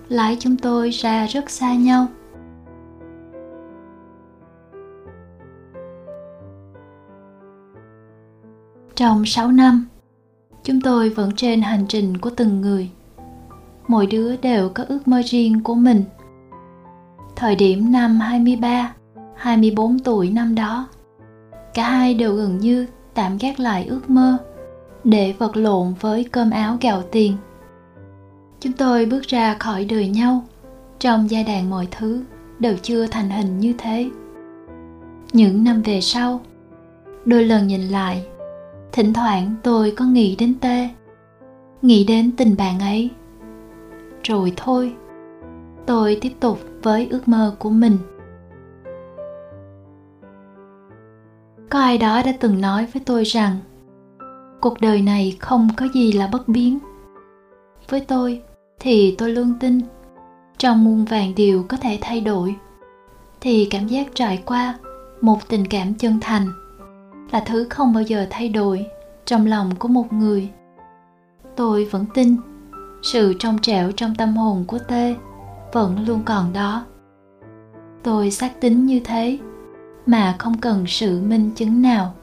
[0.08, 2.06] lái chúng tôi ra rất xa nhau.
[8.96, 9.86] Trong 6 năm,
[10.64, 12.90] chúng tôi vẫn trên hành trình của từng người.
[13.88, 16.04] Mỗi đứa đều có ước mơ riêng của mình.
[17.36, 18.94] Thời điểm năm 23,
[19.36, 20.88] 24 tuổi năm đó,
[21.74, 24.36] cả hai đều gần như tạm gác lại ước mơ
[25.04, 27.36] để vật lộn với cơm áo gạo tiền.
[28.60, 30.42] Chúng tôi bước ra khỏi đời nhau
[30.98, 32.24] trong giai đoạn mọi thứ
[32.58, 34.10] đều chưa thành hình như thế.
[35.32, 36.40] Những năm về sau,
[37.24, 38.26] đôi lần nhìn lại
[38.94, 40.88] thỉnh thoảng tôi có nghĩ đến tê
[41.82, 43.10] nghĩ đến tình bạn ấy.
[44.22, 44.96] Rồi thôi,
[45.86, 47.98] tôi tiếp tục với ước mơ của mình.
[51.70, 53.56] Có ai đó đã từng nói với tôi rằng,
[54.60, 56.78] cuộc đời này không có gì là bất biến.
[57.88, 58.42] Với tôi
[58.80, 59.80] thì tôi luôn tin
[60.58, 62.54] trong muôn vàng điều có thể thay đổi,
[63.40, 64.78] thì cảm giác trải qua
[65.20, 66.46] một tình cảm chân thành
[67.34, 68.86] là thứ không bao giờ thay đổi
[69.24, 70.50] trong lòng của một người.
[71.56, 72.36] Tôi vẫn tin,
[73.02, 75.14] sự trong trẻo trong tâm hồn của tê
[75.72, 76.84] vẫn luôn còn đó.
[78.02, 79.38] Tôi xác tín như thế,
[80.06, 82.14] mà không cần sự minh chứng nào.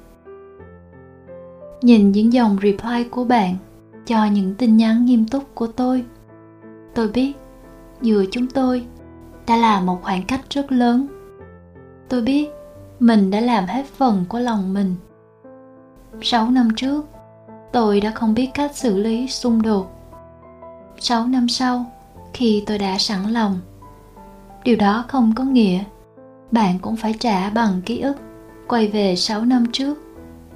[1.82, 3.56] Nhìn những dòng reply của bạn
[4.06, 6.06] cho những tin nhắn nghiêm túc của tôi
[6.96, 7.34] tôi biết
[8.02, 8.86] giữa chúng tôi
[9.48, 11.08] đã là một khoảng cách rất lớn.
[12.10, 12.50] Tôi biết
[13.02, 14.96] mình đã làm hết phần của lòng mình.
[16.22, 17.06] 6 năm trước,
[17.72, 19.92] tôi đã không biết cách xử lý xung đột.
[21.00, 21.86] 6 năm sau,
[22.34, 23.60] khi tôi đã sẵn lòng,
[24.64, 25.84] điều đó không có nghĩa
[26.52, 28.16] bạn cũng phải trả bằng ký ức
[28.68, 29.98] quay về 6 năm trước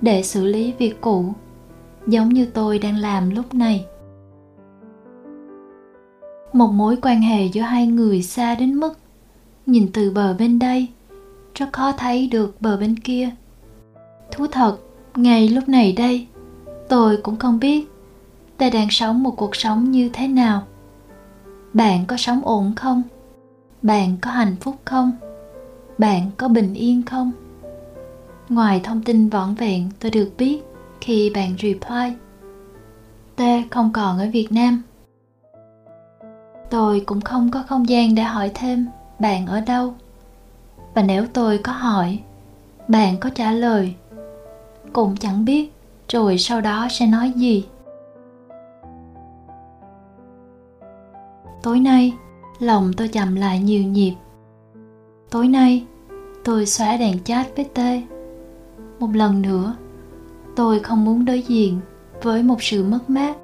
[0.01, 1.34] để xử lý việc cũ,
[2.08, 3.86] giống như tôi đang làm lúc này.
[6.53, 8.93] Một mối quan hệ giữa hai người xa đến mức
[9.65, 10.88] nhìn từ bờ bên đây
[11.56, 13.30] rất khó thấy được bờ bên kia.
[14.32, 14.78] Thú thật,
[15.15, 16.28] ngay lúc này đây,
[16.89, 17.88] tôi cũng không biết
[18.58, 20.63] ta đang sống một cuộc sống như thế nào.
[21.74, 23.04] Bạn có sống ổn không?
[23.82, 25.12] Bạn có hạnh phúc không?
[25.98, 27.32] Bạn có bình yên không?
[28.50, 30.62] Ngoài thông tin vỏn vẹn tôi được biết
[31.02, 32.13] khi bạn reply
[33.36, 34.82] t không còn ở việt nam.
[36.69, 38.88] Tôi cũng không có không gian để hỏi thêm,
[39.19, 39.94] bạn ở đâu?
[40.96, 42.19] Và nếu tôi có hỏi,
[42.87, 43.96] bạn có trả lời,
[44.93, 45.71] cũng chẳng biết
[46.10, 47.65] rồi sau đó sẽ nói gì.
[51.63, 52.13] Tối nay,
[52.60, 54.13] lòng tôi chậm lại nhiều nhịp.
[55.29, 55.85] Tối nay,
[56.43, 58.02] tôi xóa đèn chat với tê
[59.00, 59.75] một lần nữa,
[60.56, 61.79] tôi không muốn đối diện
[62.23, 63.37] với một sự mất mát,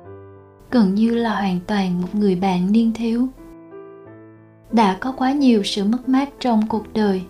[0.71, 3.27] gần như là hoàn toàn một người bạn niên thiếu.
[4.71, 7.23] Đã có quá nhiều sự mất mát trong cuộc đời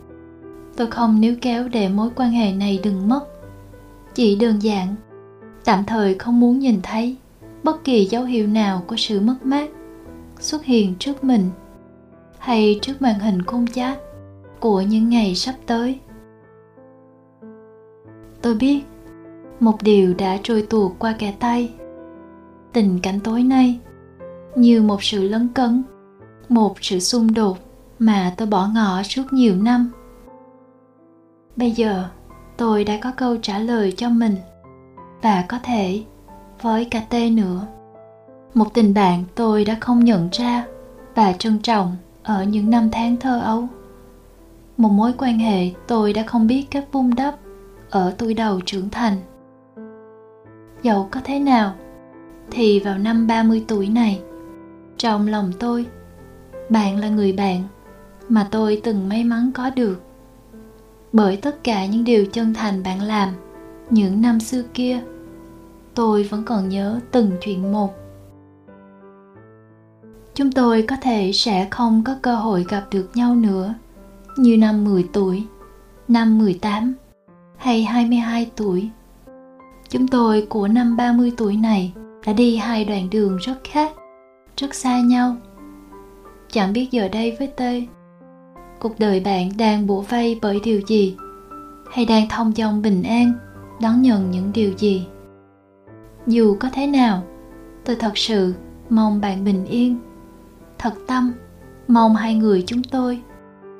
[0.82, 3.21] tôi không níu kéo để mối quan hệ này đừng mất.
[4.15, 4.95] Chỉ đơn giản,
[5.65, 7.15] tạm thời không muốn nhìn thấy
[7.63, 9.69] bất kỳ dấu hiệu nào của sự mất mát
[10.39, 11.49] xuất hiện trước mình
[12.39, 13.99] hay trước màn hình khung chat
[14.59, 15.99] của những ngày sắp tới.
[18.41, 18.84] Tôi biết
[19.59, 21.73] một điều đã trôi tuột qua kẻ tay.
[22.73, 23.79] Tình cảnh tối nay,
[24.55, 25.84] như một sự lấn cấn,
[26.49, 27.57] một sự xung đột
[27.99, 29.91] mà tôi bỏ ngỏ suốt nhiều năm
[31.56, 32.06] bây giờ,
[32.58, 34.36] tôi đã có câu trả lời cho mình.
[35.22, 36.04] Và có thể,
[36.62, 37.68] với cả tê nữa.
[38.54, 40.66] Một tình bạn tôi đã không nhận ra
[41.16, 43.68] và trân trọng ở những năm tháng thơ ấu.
[44.78, 47.36] Một mối quan hệ tôi đã không biết cách vun đắp
[47.89, 49.18] ở tuổi đầu trưởng thành.
[50.84, 51.74] Dẫu có thế nào,
[52.52, 54.22] thì vào năm 30 tuổi này,
[54.97, 55.86] trong lòng tôi,
[56.70, 57.64] bạn là người bạn
[58.30, 60.02] mà tôi từng may mắn có được
[61.14, 63.34] bởi tất cả những điều chân thành bạn làm
[63.89, 64.99] những năm xưa kia
[65.93, 68.01] tôi vẫn còn nhớ từng chuyện một
[70.34, 73.74] chúng tôi có thể sẽ không có cơ hội gặp được nhau nữa
[74.38, 75.43] như năm 10 tuổi,
[76.07, 76.93] năm 18
[77.57, 78.89] hay 22 tuổi.
[79.89, 81.93] Chúng tôi của năm 30 tuổi này
[82.26, 83.91] đã đi hai đoạn đường rất khác,
[84.57, 85.36] rất xa nhau.
[86.51, 87.86] Chẳng biết giờ đây với Tê,
[88.82, 91.15] cuộc đời bạn đang bủa vây bởi điều gì?
[91.91, 93.34] Hay đang thông dong bình an,
[93.82, 95.07] đón nhận những điều gì?
[96.27, 97.23] Dù có thế nào,
[97.86, 98.53] tôi thật sự
[98.89, 99.97] mong bạn bình yên.
[100.77, 101.34] Thật tâm,
[101.88, 103.21] mong hai người chúng tôi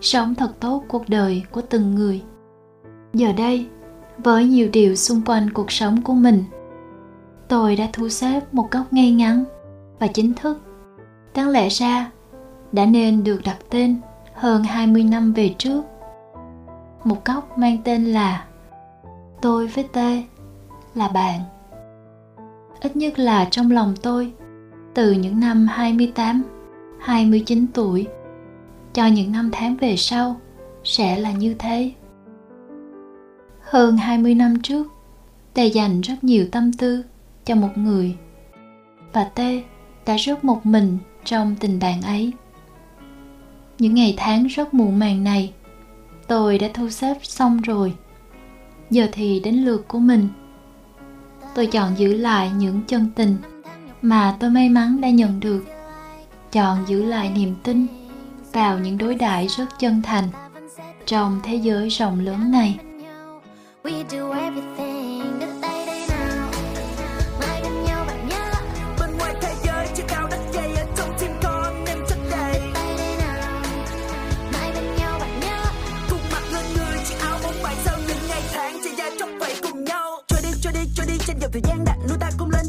[0.01, 2.21] sống thật tốt cuộc đời của từng người.
[3.13, 3.67] Giờ đây,
[4.17, 6.43] với nhiều điều xung quanh cuộc sống của mình,
[7.47, 9.43] tôi đã thu xếp một góc ngay ngắn
[9.99, 10.61] và chính thức.
[11.35, 12.11] Đáng lẽ ra,
[12.71, 13.97] đã nên được đặt tên
[14.41, 15.81] hơn 20 năm về trước.
[17.03, 18.45] Một góc mang tên là
[19.41, 20.23] Tôi với Tê
[20.95, 21.39] là bạn.
[22.79, 24.33] Ít nhất là trong lòng tôi,
[24.93, 26.43] từ những năm 28,
[26.99, 28.07] 29 tuổi
[28.93, 30.35] cho những năm tháng về sau
[30.83, 31.91] sẽ là như thế.
[33.61, 34.87] Hơn 20 năm trước,
[35.53, 37.03] Tê dành rất nhiều tâm tư
[37.45, 38.15] cho một người
[39.13, 39.63] và Tê
[40.05, 42.33] đã rất một mình trong tình bạn ấy.
[43.82, 45.53] Những ngày tháng rất muộn màng này,
[46.27, 47.93] tôi đã thu xếp xong rồi.
[48.89, 50.27] Giờ thì đến lượt của mình.
[51.55, 53.38] Tôi chọn giữ lại những chân tình
[54.01, 55.65] mà tôi may mắn đã nhận được.
[56.51, 57.88] Chọn giữ lại niềm tin
[58.53, 60.27] vào những đối đãi rất chân thành
[61.05, 62.79] trong thế giới rộng lớn này.
[63.84, 64.90] We do everything
[81.41, 82.61] dòng thời gian đã nuôi ta cũng lên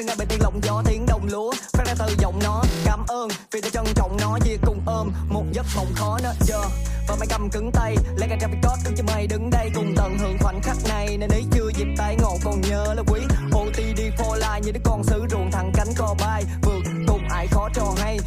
[0.00, 2.62] nhưng ngay bên tiếng lộng gió, tiếng đồng lúa, Phát ra từ giọng nó.
[2.84, 6.30] Cảm ơn vì đã trân trọng nó, Chia cùng ôm một giấc mộng khó nó
[6.40, 6.60] giờ.
[7.08, 9.94] Và mày cầm cứng tay, Lấy cả trappic code đứng cho mày đứng đây Cùng
[9.96, 11.16] tận hưởng khoảnh khắc này.
[11.18, 13.20] Nên ấy chưa dịp tay ngộ, còn nhớ là quý
[13.52, 17.46] OTD for life như đứa con sứ ruộng thẳng cánh cò bay, Vượt cùng ai
[17.46, 18.18] khó trò hay.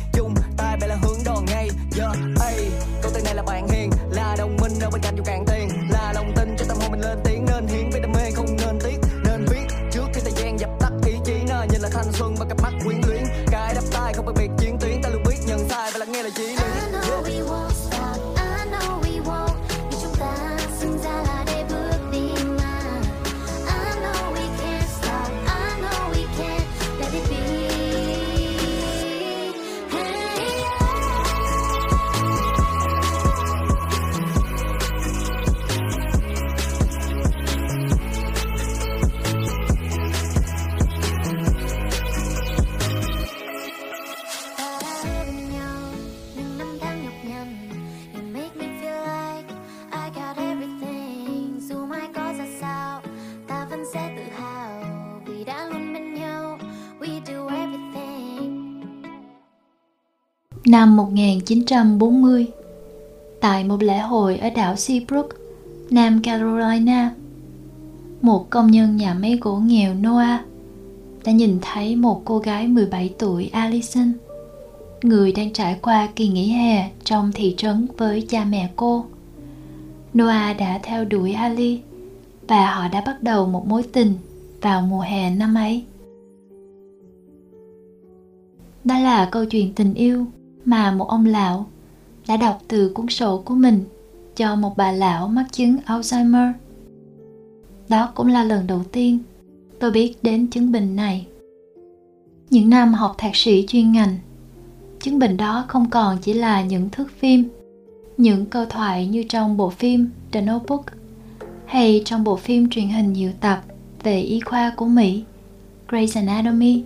[60.74, 62.48] Năm 1940,
[63.40, 65.30] tại một lễ hội ở đảo Seabrook,
[65.90, 67.16] Nam Carolina,
[68.22, 70.42] một công nhân nhà máy gỗ nghèo Noah
[71.26, 74.12] đã nhìn thấy một cô gái 17 tuổi Allison,
[75.04, 79.06] người đang trải qua kỳ nghỉ hè trong thị trấn với cha mẹ cô.
[80.18, 81.82] Noah đã theo đuổi Ali
[82.48, 84.14] và họ đã bắt đầu một mối tình
[84.62, 85.84] vào mùa hè năm ấy.
[88.84, 90.26] Đó là câu chuyện tình yêu
[90.66, 91.66] mà một ông lão
[92.28, 93.84] đã đọc từ cuốn sổ của mình
[94.36, 96.54] cho một bà lão mắc chứng Alzheimer.
[97.90, 99.20] Đó cũng là lần đầu tiên
[99.80, 101.28] tôi biết đến chứng bệnh này.
[102.50, 104.18] Những năm học thạc sĩ chuyên ngành,
[105.00, 107.50] chứng bệnh đó không còn chỉ là những thước phim,
[108.18, 110.86] những câu thoại như trong bộ phim The Notebook
[111.66, 113.62] hay trong bộ phim truyền hình nhiều tập
[114.04, 115.24] về y khoa của Mỹ,
[115.88, 116.84] Grey's Anatomy,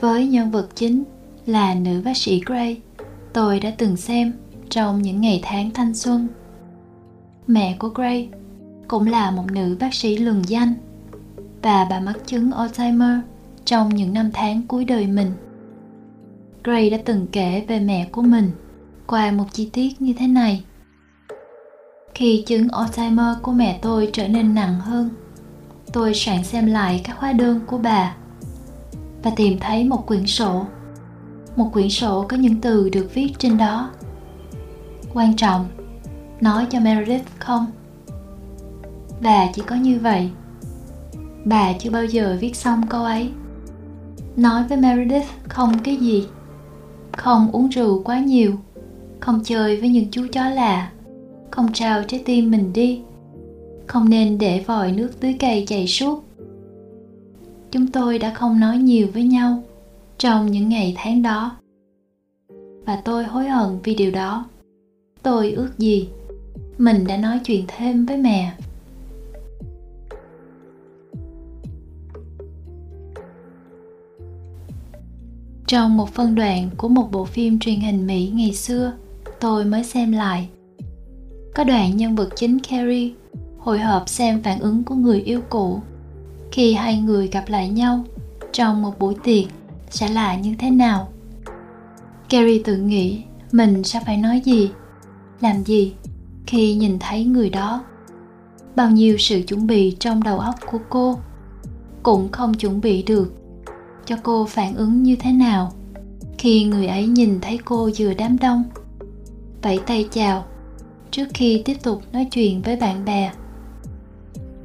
[0.00, 1.02] với nhân vật chính
[1.46, 2.76] là nữ bác sĩ Grey
[3.36, 4.32] tôi đã từng xem
[4.70, 6.28] trong những ngày tháng thanh xuân.
[7.46, 8.28] Mẹ của Gray
[8.88, 10.74] cũng là một nữ bác sĩ lừng danh
[11.62, 13.20] và bà mắc chứng Alzheimer
[13.64, 15.32] trong những năm tháng cuối đời mình.
[16.64, 18.50] Gray đã từng kể về mẹ của mình
[19.06, 20.64] qua một chi tiết như thế này.
[22.14, 25.10] Khi chứng Alzheimer của mẹ tôi trở nên nặng hơn,
[25.92, 28.16] tôi soạn xem lại các hóa đơn của bà
[29.22, 30.66] và tìm thấy một quyển sổ.
[31.56, 33.90] Một quyển sổ có những từ được viết trên đó.
[35.14, 35.66] Quan trọng,
[36.40, 37.66] nói cho Meredith không?
[39.20, 40.30] Và chỉ có như vậy,
[41.44, 43.30] bà chưa bao giờ viết xong câu ấy.
[44.36, 46.26] Nói với Meredith không cái gì,
[47.16, 48.52] không uống rượu quá nhiều,
[49.20, 50.90] không chơi với những chú chó lạ,
[51.50, 53.00] không trao trái tim mình đi,
[53.86, 56.24] không nên để vòi nước tưới cây chảy suốt.
[57.70, 59.62] Chúng tôi đã không nói nhiều với nhau
[60.18, 61.56] trong những ngày tháng đó.
[62.86, 64.44] Và tôi hối hận vì điều đó.
[65.22, 66.08] Tôi ước gì
[66.78, 68.52] mình đã nói chuyện thêm với mẹ
[75.66, 78.92] trong một phân đoạn của một bộ phim truyền hình mỹ ngày xưa,
[79.40, 80.48] tôi mới xem lại
[81.54, 83.10] có đoạn nhân vật chính carrie
[83.58, 85.80] hồi hộp xem phản ứng của người yêu cũ
[86.52, 88.04] khi hai người gặp lại nhau
[88.52, 89.44] trong một buổi tiệc
[89.90, 91.08] sẽ là như thế nào?
[92.28, 93.22] Carrie tự nghĩ,
[93.52, 94.70] mình sẽ phải nói gì?
[95.40, 95.94] Làm gì
[96.46, 97.84] khi nhìn thấy người đó?
[98.76, 101.18] Bao nhiêu sự chuẩn bị trong đầu óc của cô
[102.02, 103.34] cũng không chuẩn bị được
[104.04, 105.72] cho cô phản ứng như thế nào
[106.38, 108.64] khi người ấy nhìn thấy cô vừa đám đông.
[109.62, 110.44] Vẫy tay chào
[111.10, 113.32] trước khi tiếp tục nói chuyện với bạn bè.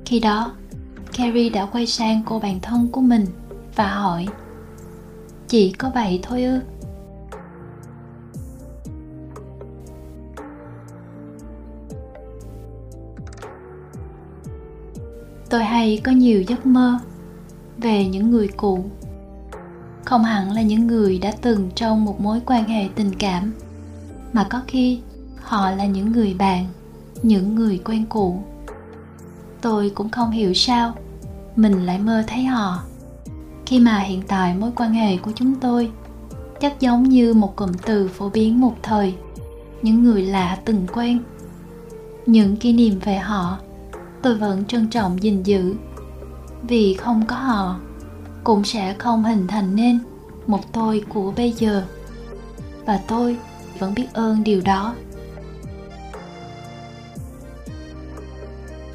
[0.06, 0.52] Khi đó
[1.14, 3.26] carrie đã quay sang cô bạn thân của mình
[3.76, 4.28] và hỏi
[5.52, 6.60] chỉ có vậy thôi ư?
[15.50, 17.00] Tôi hay có nhiều giấc mơ
[17.78, 18.86] về những người cũ.
[20.06, 23.54] Không hẳn là những người đã từng trong một mối quan hệ tình cảm,
[24.34, 25.02] mà có khi
[25.42, 26.66] họ là những người bạn,
[27.24, 28.44] những người quen cũ.
[29.62, 30.94] Tôi cũng không hiểu sao
[31.56, 32.84] mình lại mơ thấy họ
[33.72, 35.92] khi mà hiện tại mối quan hệ của chúng tôi
[36.60, 39.14] chắc giống như một cụm từ phổ biến một thời.
[39.82, 41.20] Những người lạ từng quen,
[42.26, 43.58] những kỷ niệm về họ,
[44.22, 45.76] tôi vẫn trân trọng gìn giữ.
[46.62, 47.80] Vì không có họ,
[48.44, 50.00] cũng sẽ không hình thành nên
[50.48, 51.84] một tôi của bây giờ.
[52.86, 53.38] Và tôi
[53.80, 54.96] vẫn biết ơn điều đó.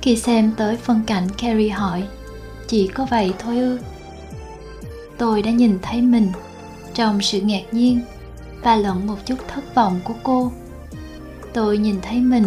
[0.03, 2.05] Khi xem tới phân cảnh carrie hỏi
[2.67, 3.79] chỉ có vậy thôi ư?
[5.19, 6.29] Tôi đã nhìn thấy mình
[6.95, 8.01] trong sự ngạc nhiên
[8.63, 10.53] và lẫn một chút thất vọng của cô.
[11.53, 12.45] Tôi nhìn thấy mình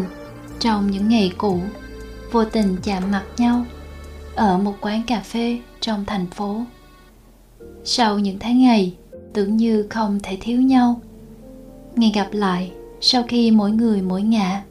[0.60, 1.60] trong những ngày cũ,
[2.32, 3.66] vô tình chạm mặt nhau
[4.36, 6.64] ở một quán cà phê trong thành phố.
[7.84, 8.96] Sau những tháng ngày
[9.34, 11.02] tưởng như không thể thiếu nhau,
[11.96, 14.64] ngày gặp lại sau khi mỗi người mỗi ngã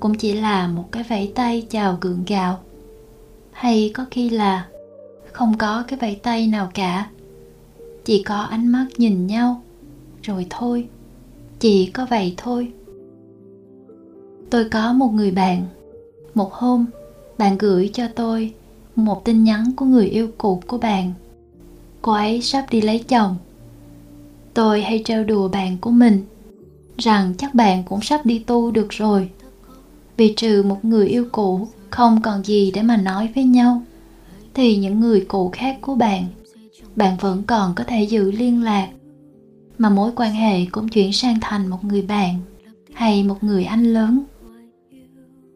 [0.00, 2.58] cũng chỉ là một cái vẫy tay chào gượng gạo,
[3.52, 4.66] hay có khi là
[5.32, 7.10] không có cái vẫy tay nào cả.
[8.04, 9.62] Chỉ có ánh mắt nhìn nhau.
[10.22, 10.88] Rồi thôi.
[11.58, 12.72] Chỉ có vậy thôi.
[14.50, 15.66] Tôi có một người bạn.
[16.34, 16.86] Một hôm,
[17.38, 18.52] bạn gửi cho tôi
[18.96, 21.12] một tin nhắn của người yêu cũ của bạn.
[22.02, 23.36] Cô ấy sắp đi lấy chồng.
[24.54, 26.24] Tôi hay trêu đùa bạn của mình,
[26.98, 29.30] rằng chắc bạn cũng sắp đi tu được rồi.
[30.16, 33.82] Vì trừ một người yêu cũ, không còn gì để mà nói với nhau
[34.54, 36.24] thì những người cũ khác của bạn
[36.96, 38.88] bạn vẫn còn có thể giữ liên lạc.
[39.78, 42.40] Mà mối quan hệ cũng chuyển sang thành một người bạn
[42.94, 44.22] hay một người anh lớn.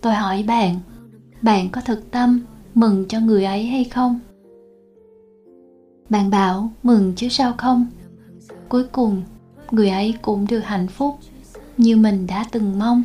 [0.00, 0.80] Tôi hỏi bạn
[1.42, 2.40] bạn có thực tâm
[2.74, 4.20] mừng cho người ấy hay không?
[6.08, 7.86] Bạn bảo, mừng chứ sao không?
[8.68, 9.22] Cuối cùng,
[9.70, 11.18] người ấy cũng được hạnh phúc
[11.76, 13.02] như mình đã từng mong.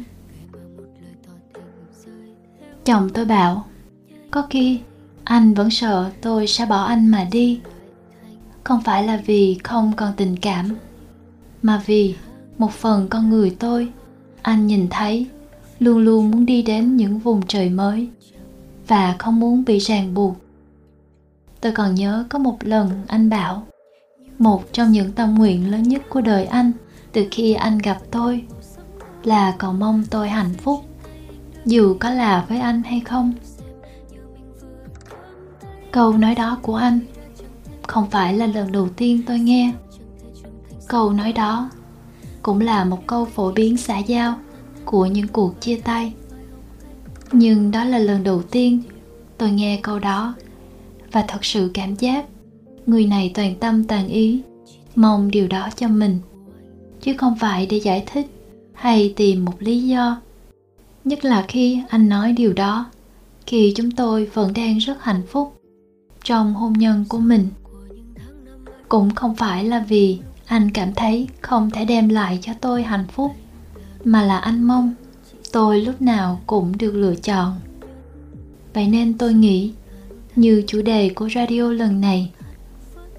[2.85, 3.65] Chồng tôi bảo,
[4.31, 4.79] có khi
[5.31, 7.59] anh vẫn sợ tôi sẽ bỏ anh mà đi.
[8.63, 10.75] Không phải là vì không còn tình cảm,
[11.61, 12.15] mà vì
[12.57, 13.91] một phần con người tôi.
[14.41, 15.27] Anh nhìn thấy,
[15.79, 18.09] luôn luôn muốn đi đến những vùng trời mới
[18.87, 20.35] và không muốn bị ràng buộc.
[21.61, 23.67] Tôi còn nhớ có một lần anh bảo,
[24.39, 26.71] một trong những tâm nguyện lớn nhất của đời anh
[27.11, 28.43] từ khi anh gặp tôi
[29.23, 30.81] là cầu mong tôi hạnh phúc.
[31.65, 33.33] Dù có là với anh hay không
[35.91, 36.99] câu nói đó của anh
[37.87, 39.73] không phải là lần đầu tiên tôi nghe.
[40.87, 41.69] Câu nói đó
[42.41, 44.35] cũng là một câu phổ biến xã giao
[44.85, 46.13] của những cuộc chia tay.
[47.31, 48.81] Nhưng đó là lần đầu tiên
[49.37, 50.33] tôi nghe câu đó
[51.11, 52.25] và thật sự cảm giác
[52.85, 54.41] người này toàn tâm toàn ý
[54.95, 56.19] mong điều đó cho mình,
[57.01, 58.27] chứ không phải để giải thích
[58.73, 60.21] hay tìm một lý do.
[61.03, 62.85] Nhất là khi anh nói điều đó,
[63.45, 65.60] khi chúng tôi vẫn đang rất hạnh phúc
[66.23, 67.47] trong hôn nhân của mình.
[68.89, 73.05] Cũng không phải là vì anh cảm thấy không thể đem lại cho tôi hạnh
[73.11, 73.31] phúc,
[74.03, 74.93] mà là anh mong
[75.51, 77.59] tôi lúc nào cũng được lựa chọn.
[78.73, 79.73] Vậy nên tôi nghĩ,
[80.35, 82.31] như chủ đề của radio lần này,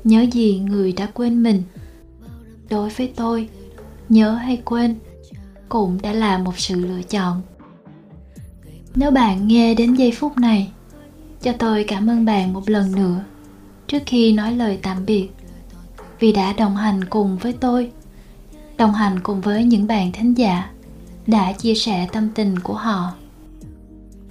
[0.04, 1.62] nhớ gì người đã quên mình.
[2.70, 3.48] Đối với tôi,
[4.08, 4.96] nhớ hay quên
[5.68, 7.42] cũng đã là một sự lựa chọn.
[8.94, 10.72] Nếu bạn nghe đến giây phút này
[11.42, 13.24] cho tôi cảm ơn bạn một lần nữa,
[13.86, 15.28] trước khi nói lời tạm biệt,
[16.18, 17.90] vì đã đồng hành cùng với tôi,
[18.76, 20.70] đồng hành cùng với những bạn thính giả
[21.26, 23.12] đã chia sẻ tâm tình của họ.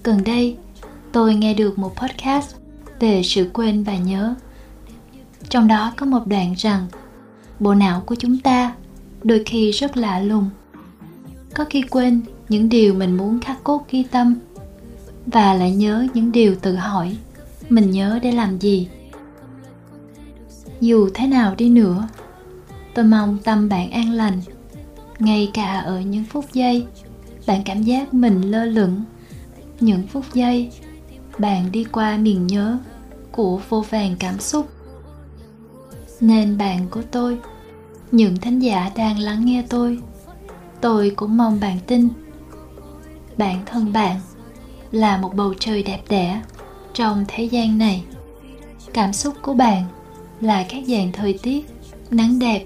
[0.04, 0.58] Gần đây,
[1.12, 2.56] tôi nghe được một podcast
[3.00, 4.36] về sự quên và nhớ.
[5.50, 6.88] Trong đó có một đoạn rằng,
[7.60, 8.76] bộ não của chúng ta
[9.24, 10.50] đôi khi rất lạ lùng.
[11.54, 14.36] Có khi quên những điều mình muốn khắc cốt ghi tâm
[15.26, 17.18] và lại nhớ những điều tự hỏi.
[17.70, 18.88] Mình nhớ để làm gì?
[20.82, 22.08] Dù thế nào đi nữa,
[22.94, 24.42] tôi mong tâm bạn an lành.
[25.20, 26.86] Ngay cả ở những phút giây,
[27.48, 29.04] bạn cảm giác mình lơ lửng.
[29.80, 30.72] Những phút giây,
[31.38, 32.78] bạn đi qua miền nhớ
[33.32, 34.70] của vô vàng cảm xúc.
[36.20, 37.38] Nên bạn của tôi,
[38.12, 40.00] những thính giả đang lắng nghe tôi.
[40.82, 42.10] Tôi cũng mong bạn tin.
[43.38, 44.20] Bản thân bạn
[44.92, 46.42] là một bầu trời đẹp đẽ
[46.94, 48.04] trong thế gian này.
[48.94, 49.84] Cảm xúc của bạn
[50.42, 51.66] là các dạng thời tiết,
[52.12, 52.66] nắng đẹp,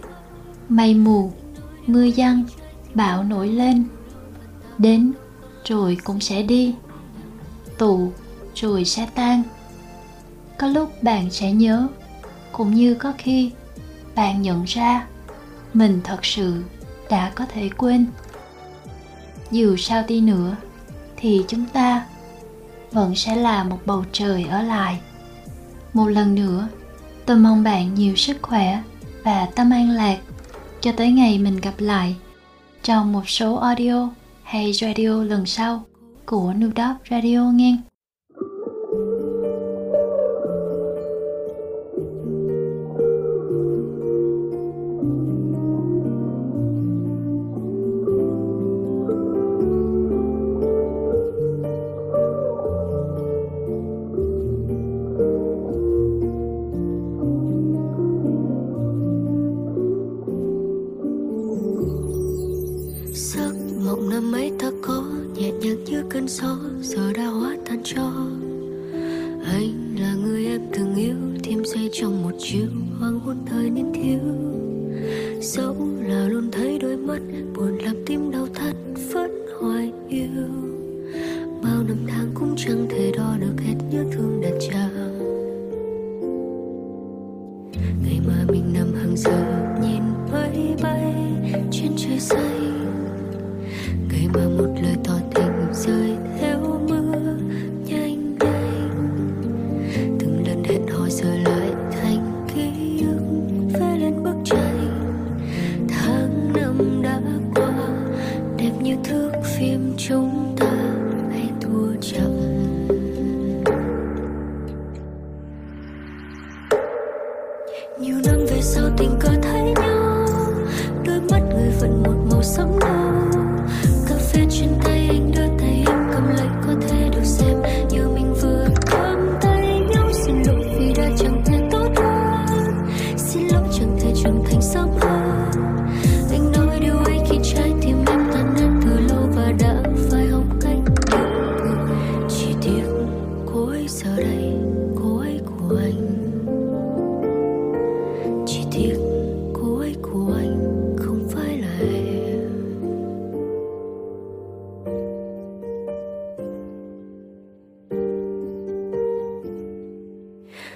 [0.69, 1.31] mây mù,
[1.87, 2.43] mưa giăng,
[2.93, 3.85] bão nổi lên.
[4.77, 5.11] Đến,
[5.65, 6.75] rồi cũng sẽ đi.
[7.77, 8.11] Tụ,
[8.55, 9.43] rồi sẽ tan.
[10.57, 11.87] Có lúc bạn sẽ nhớ,
[12.51, 13.51] cũng như có khi
[14.15, 15.07] bạn nhận ra
[15.73, 16.63] mình thật sự
[17.09, 18.05] đã có thể quên.
[19.51, 20.55] Dù sao đi nữa,
[21.17, 22.05] thì chúng ta
[22.95, 24.99] vẫn sẽ là một bầu trời ở lại
[25.95, 26.67] một lần nữa,
[27.25, 28.81] tôi mong bạn nhiều sức khỏe
[29.23, 30.17] và tâm an lạc
[30.81, 32.15] cho tới ngày mình gặp lại
[32.83, 34.09] trong một số audio
[34.43, 35.83] hay radio lần sau
[36.25, 37.77] của Nudop Radio nghe.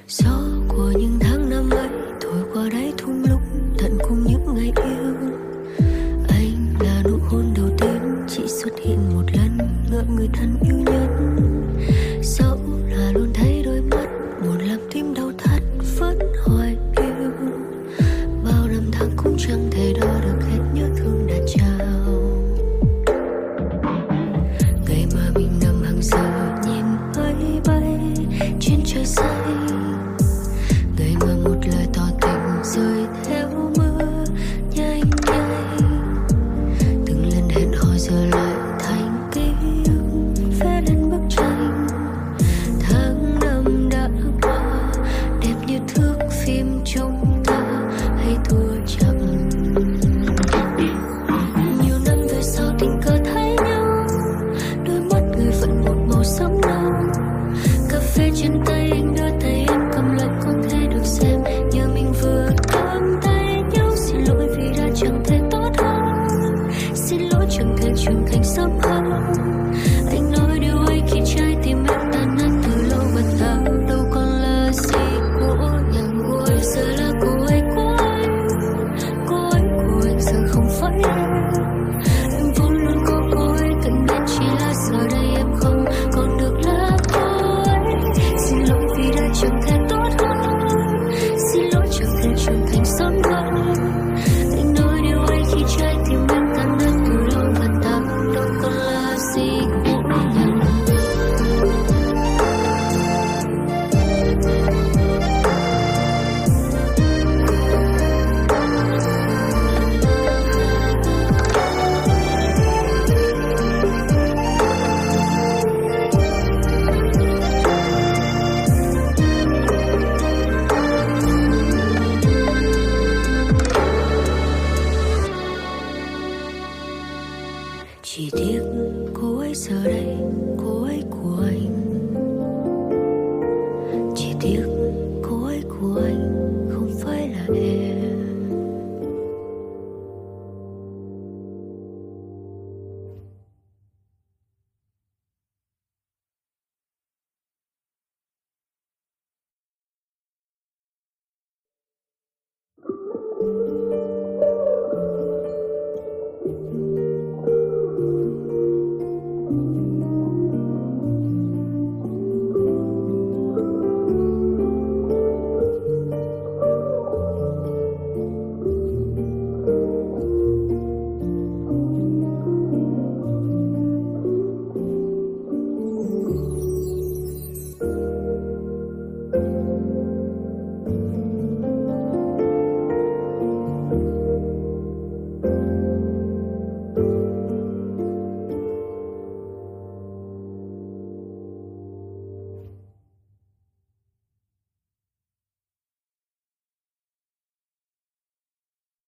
[0.10, 1.90] gió của những tháng năm ấy,
[2.22, 5.14] thổi qua đáy thung lũng tận cùng những ngày yêu.
[6.30, 9.58] Anh là nụ hôn đầu tiên, chỉ xuất hiện một lần,
[9.92, 10.79] ngỡ người thân yêu.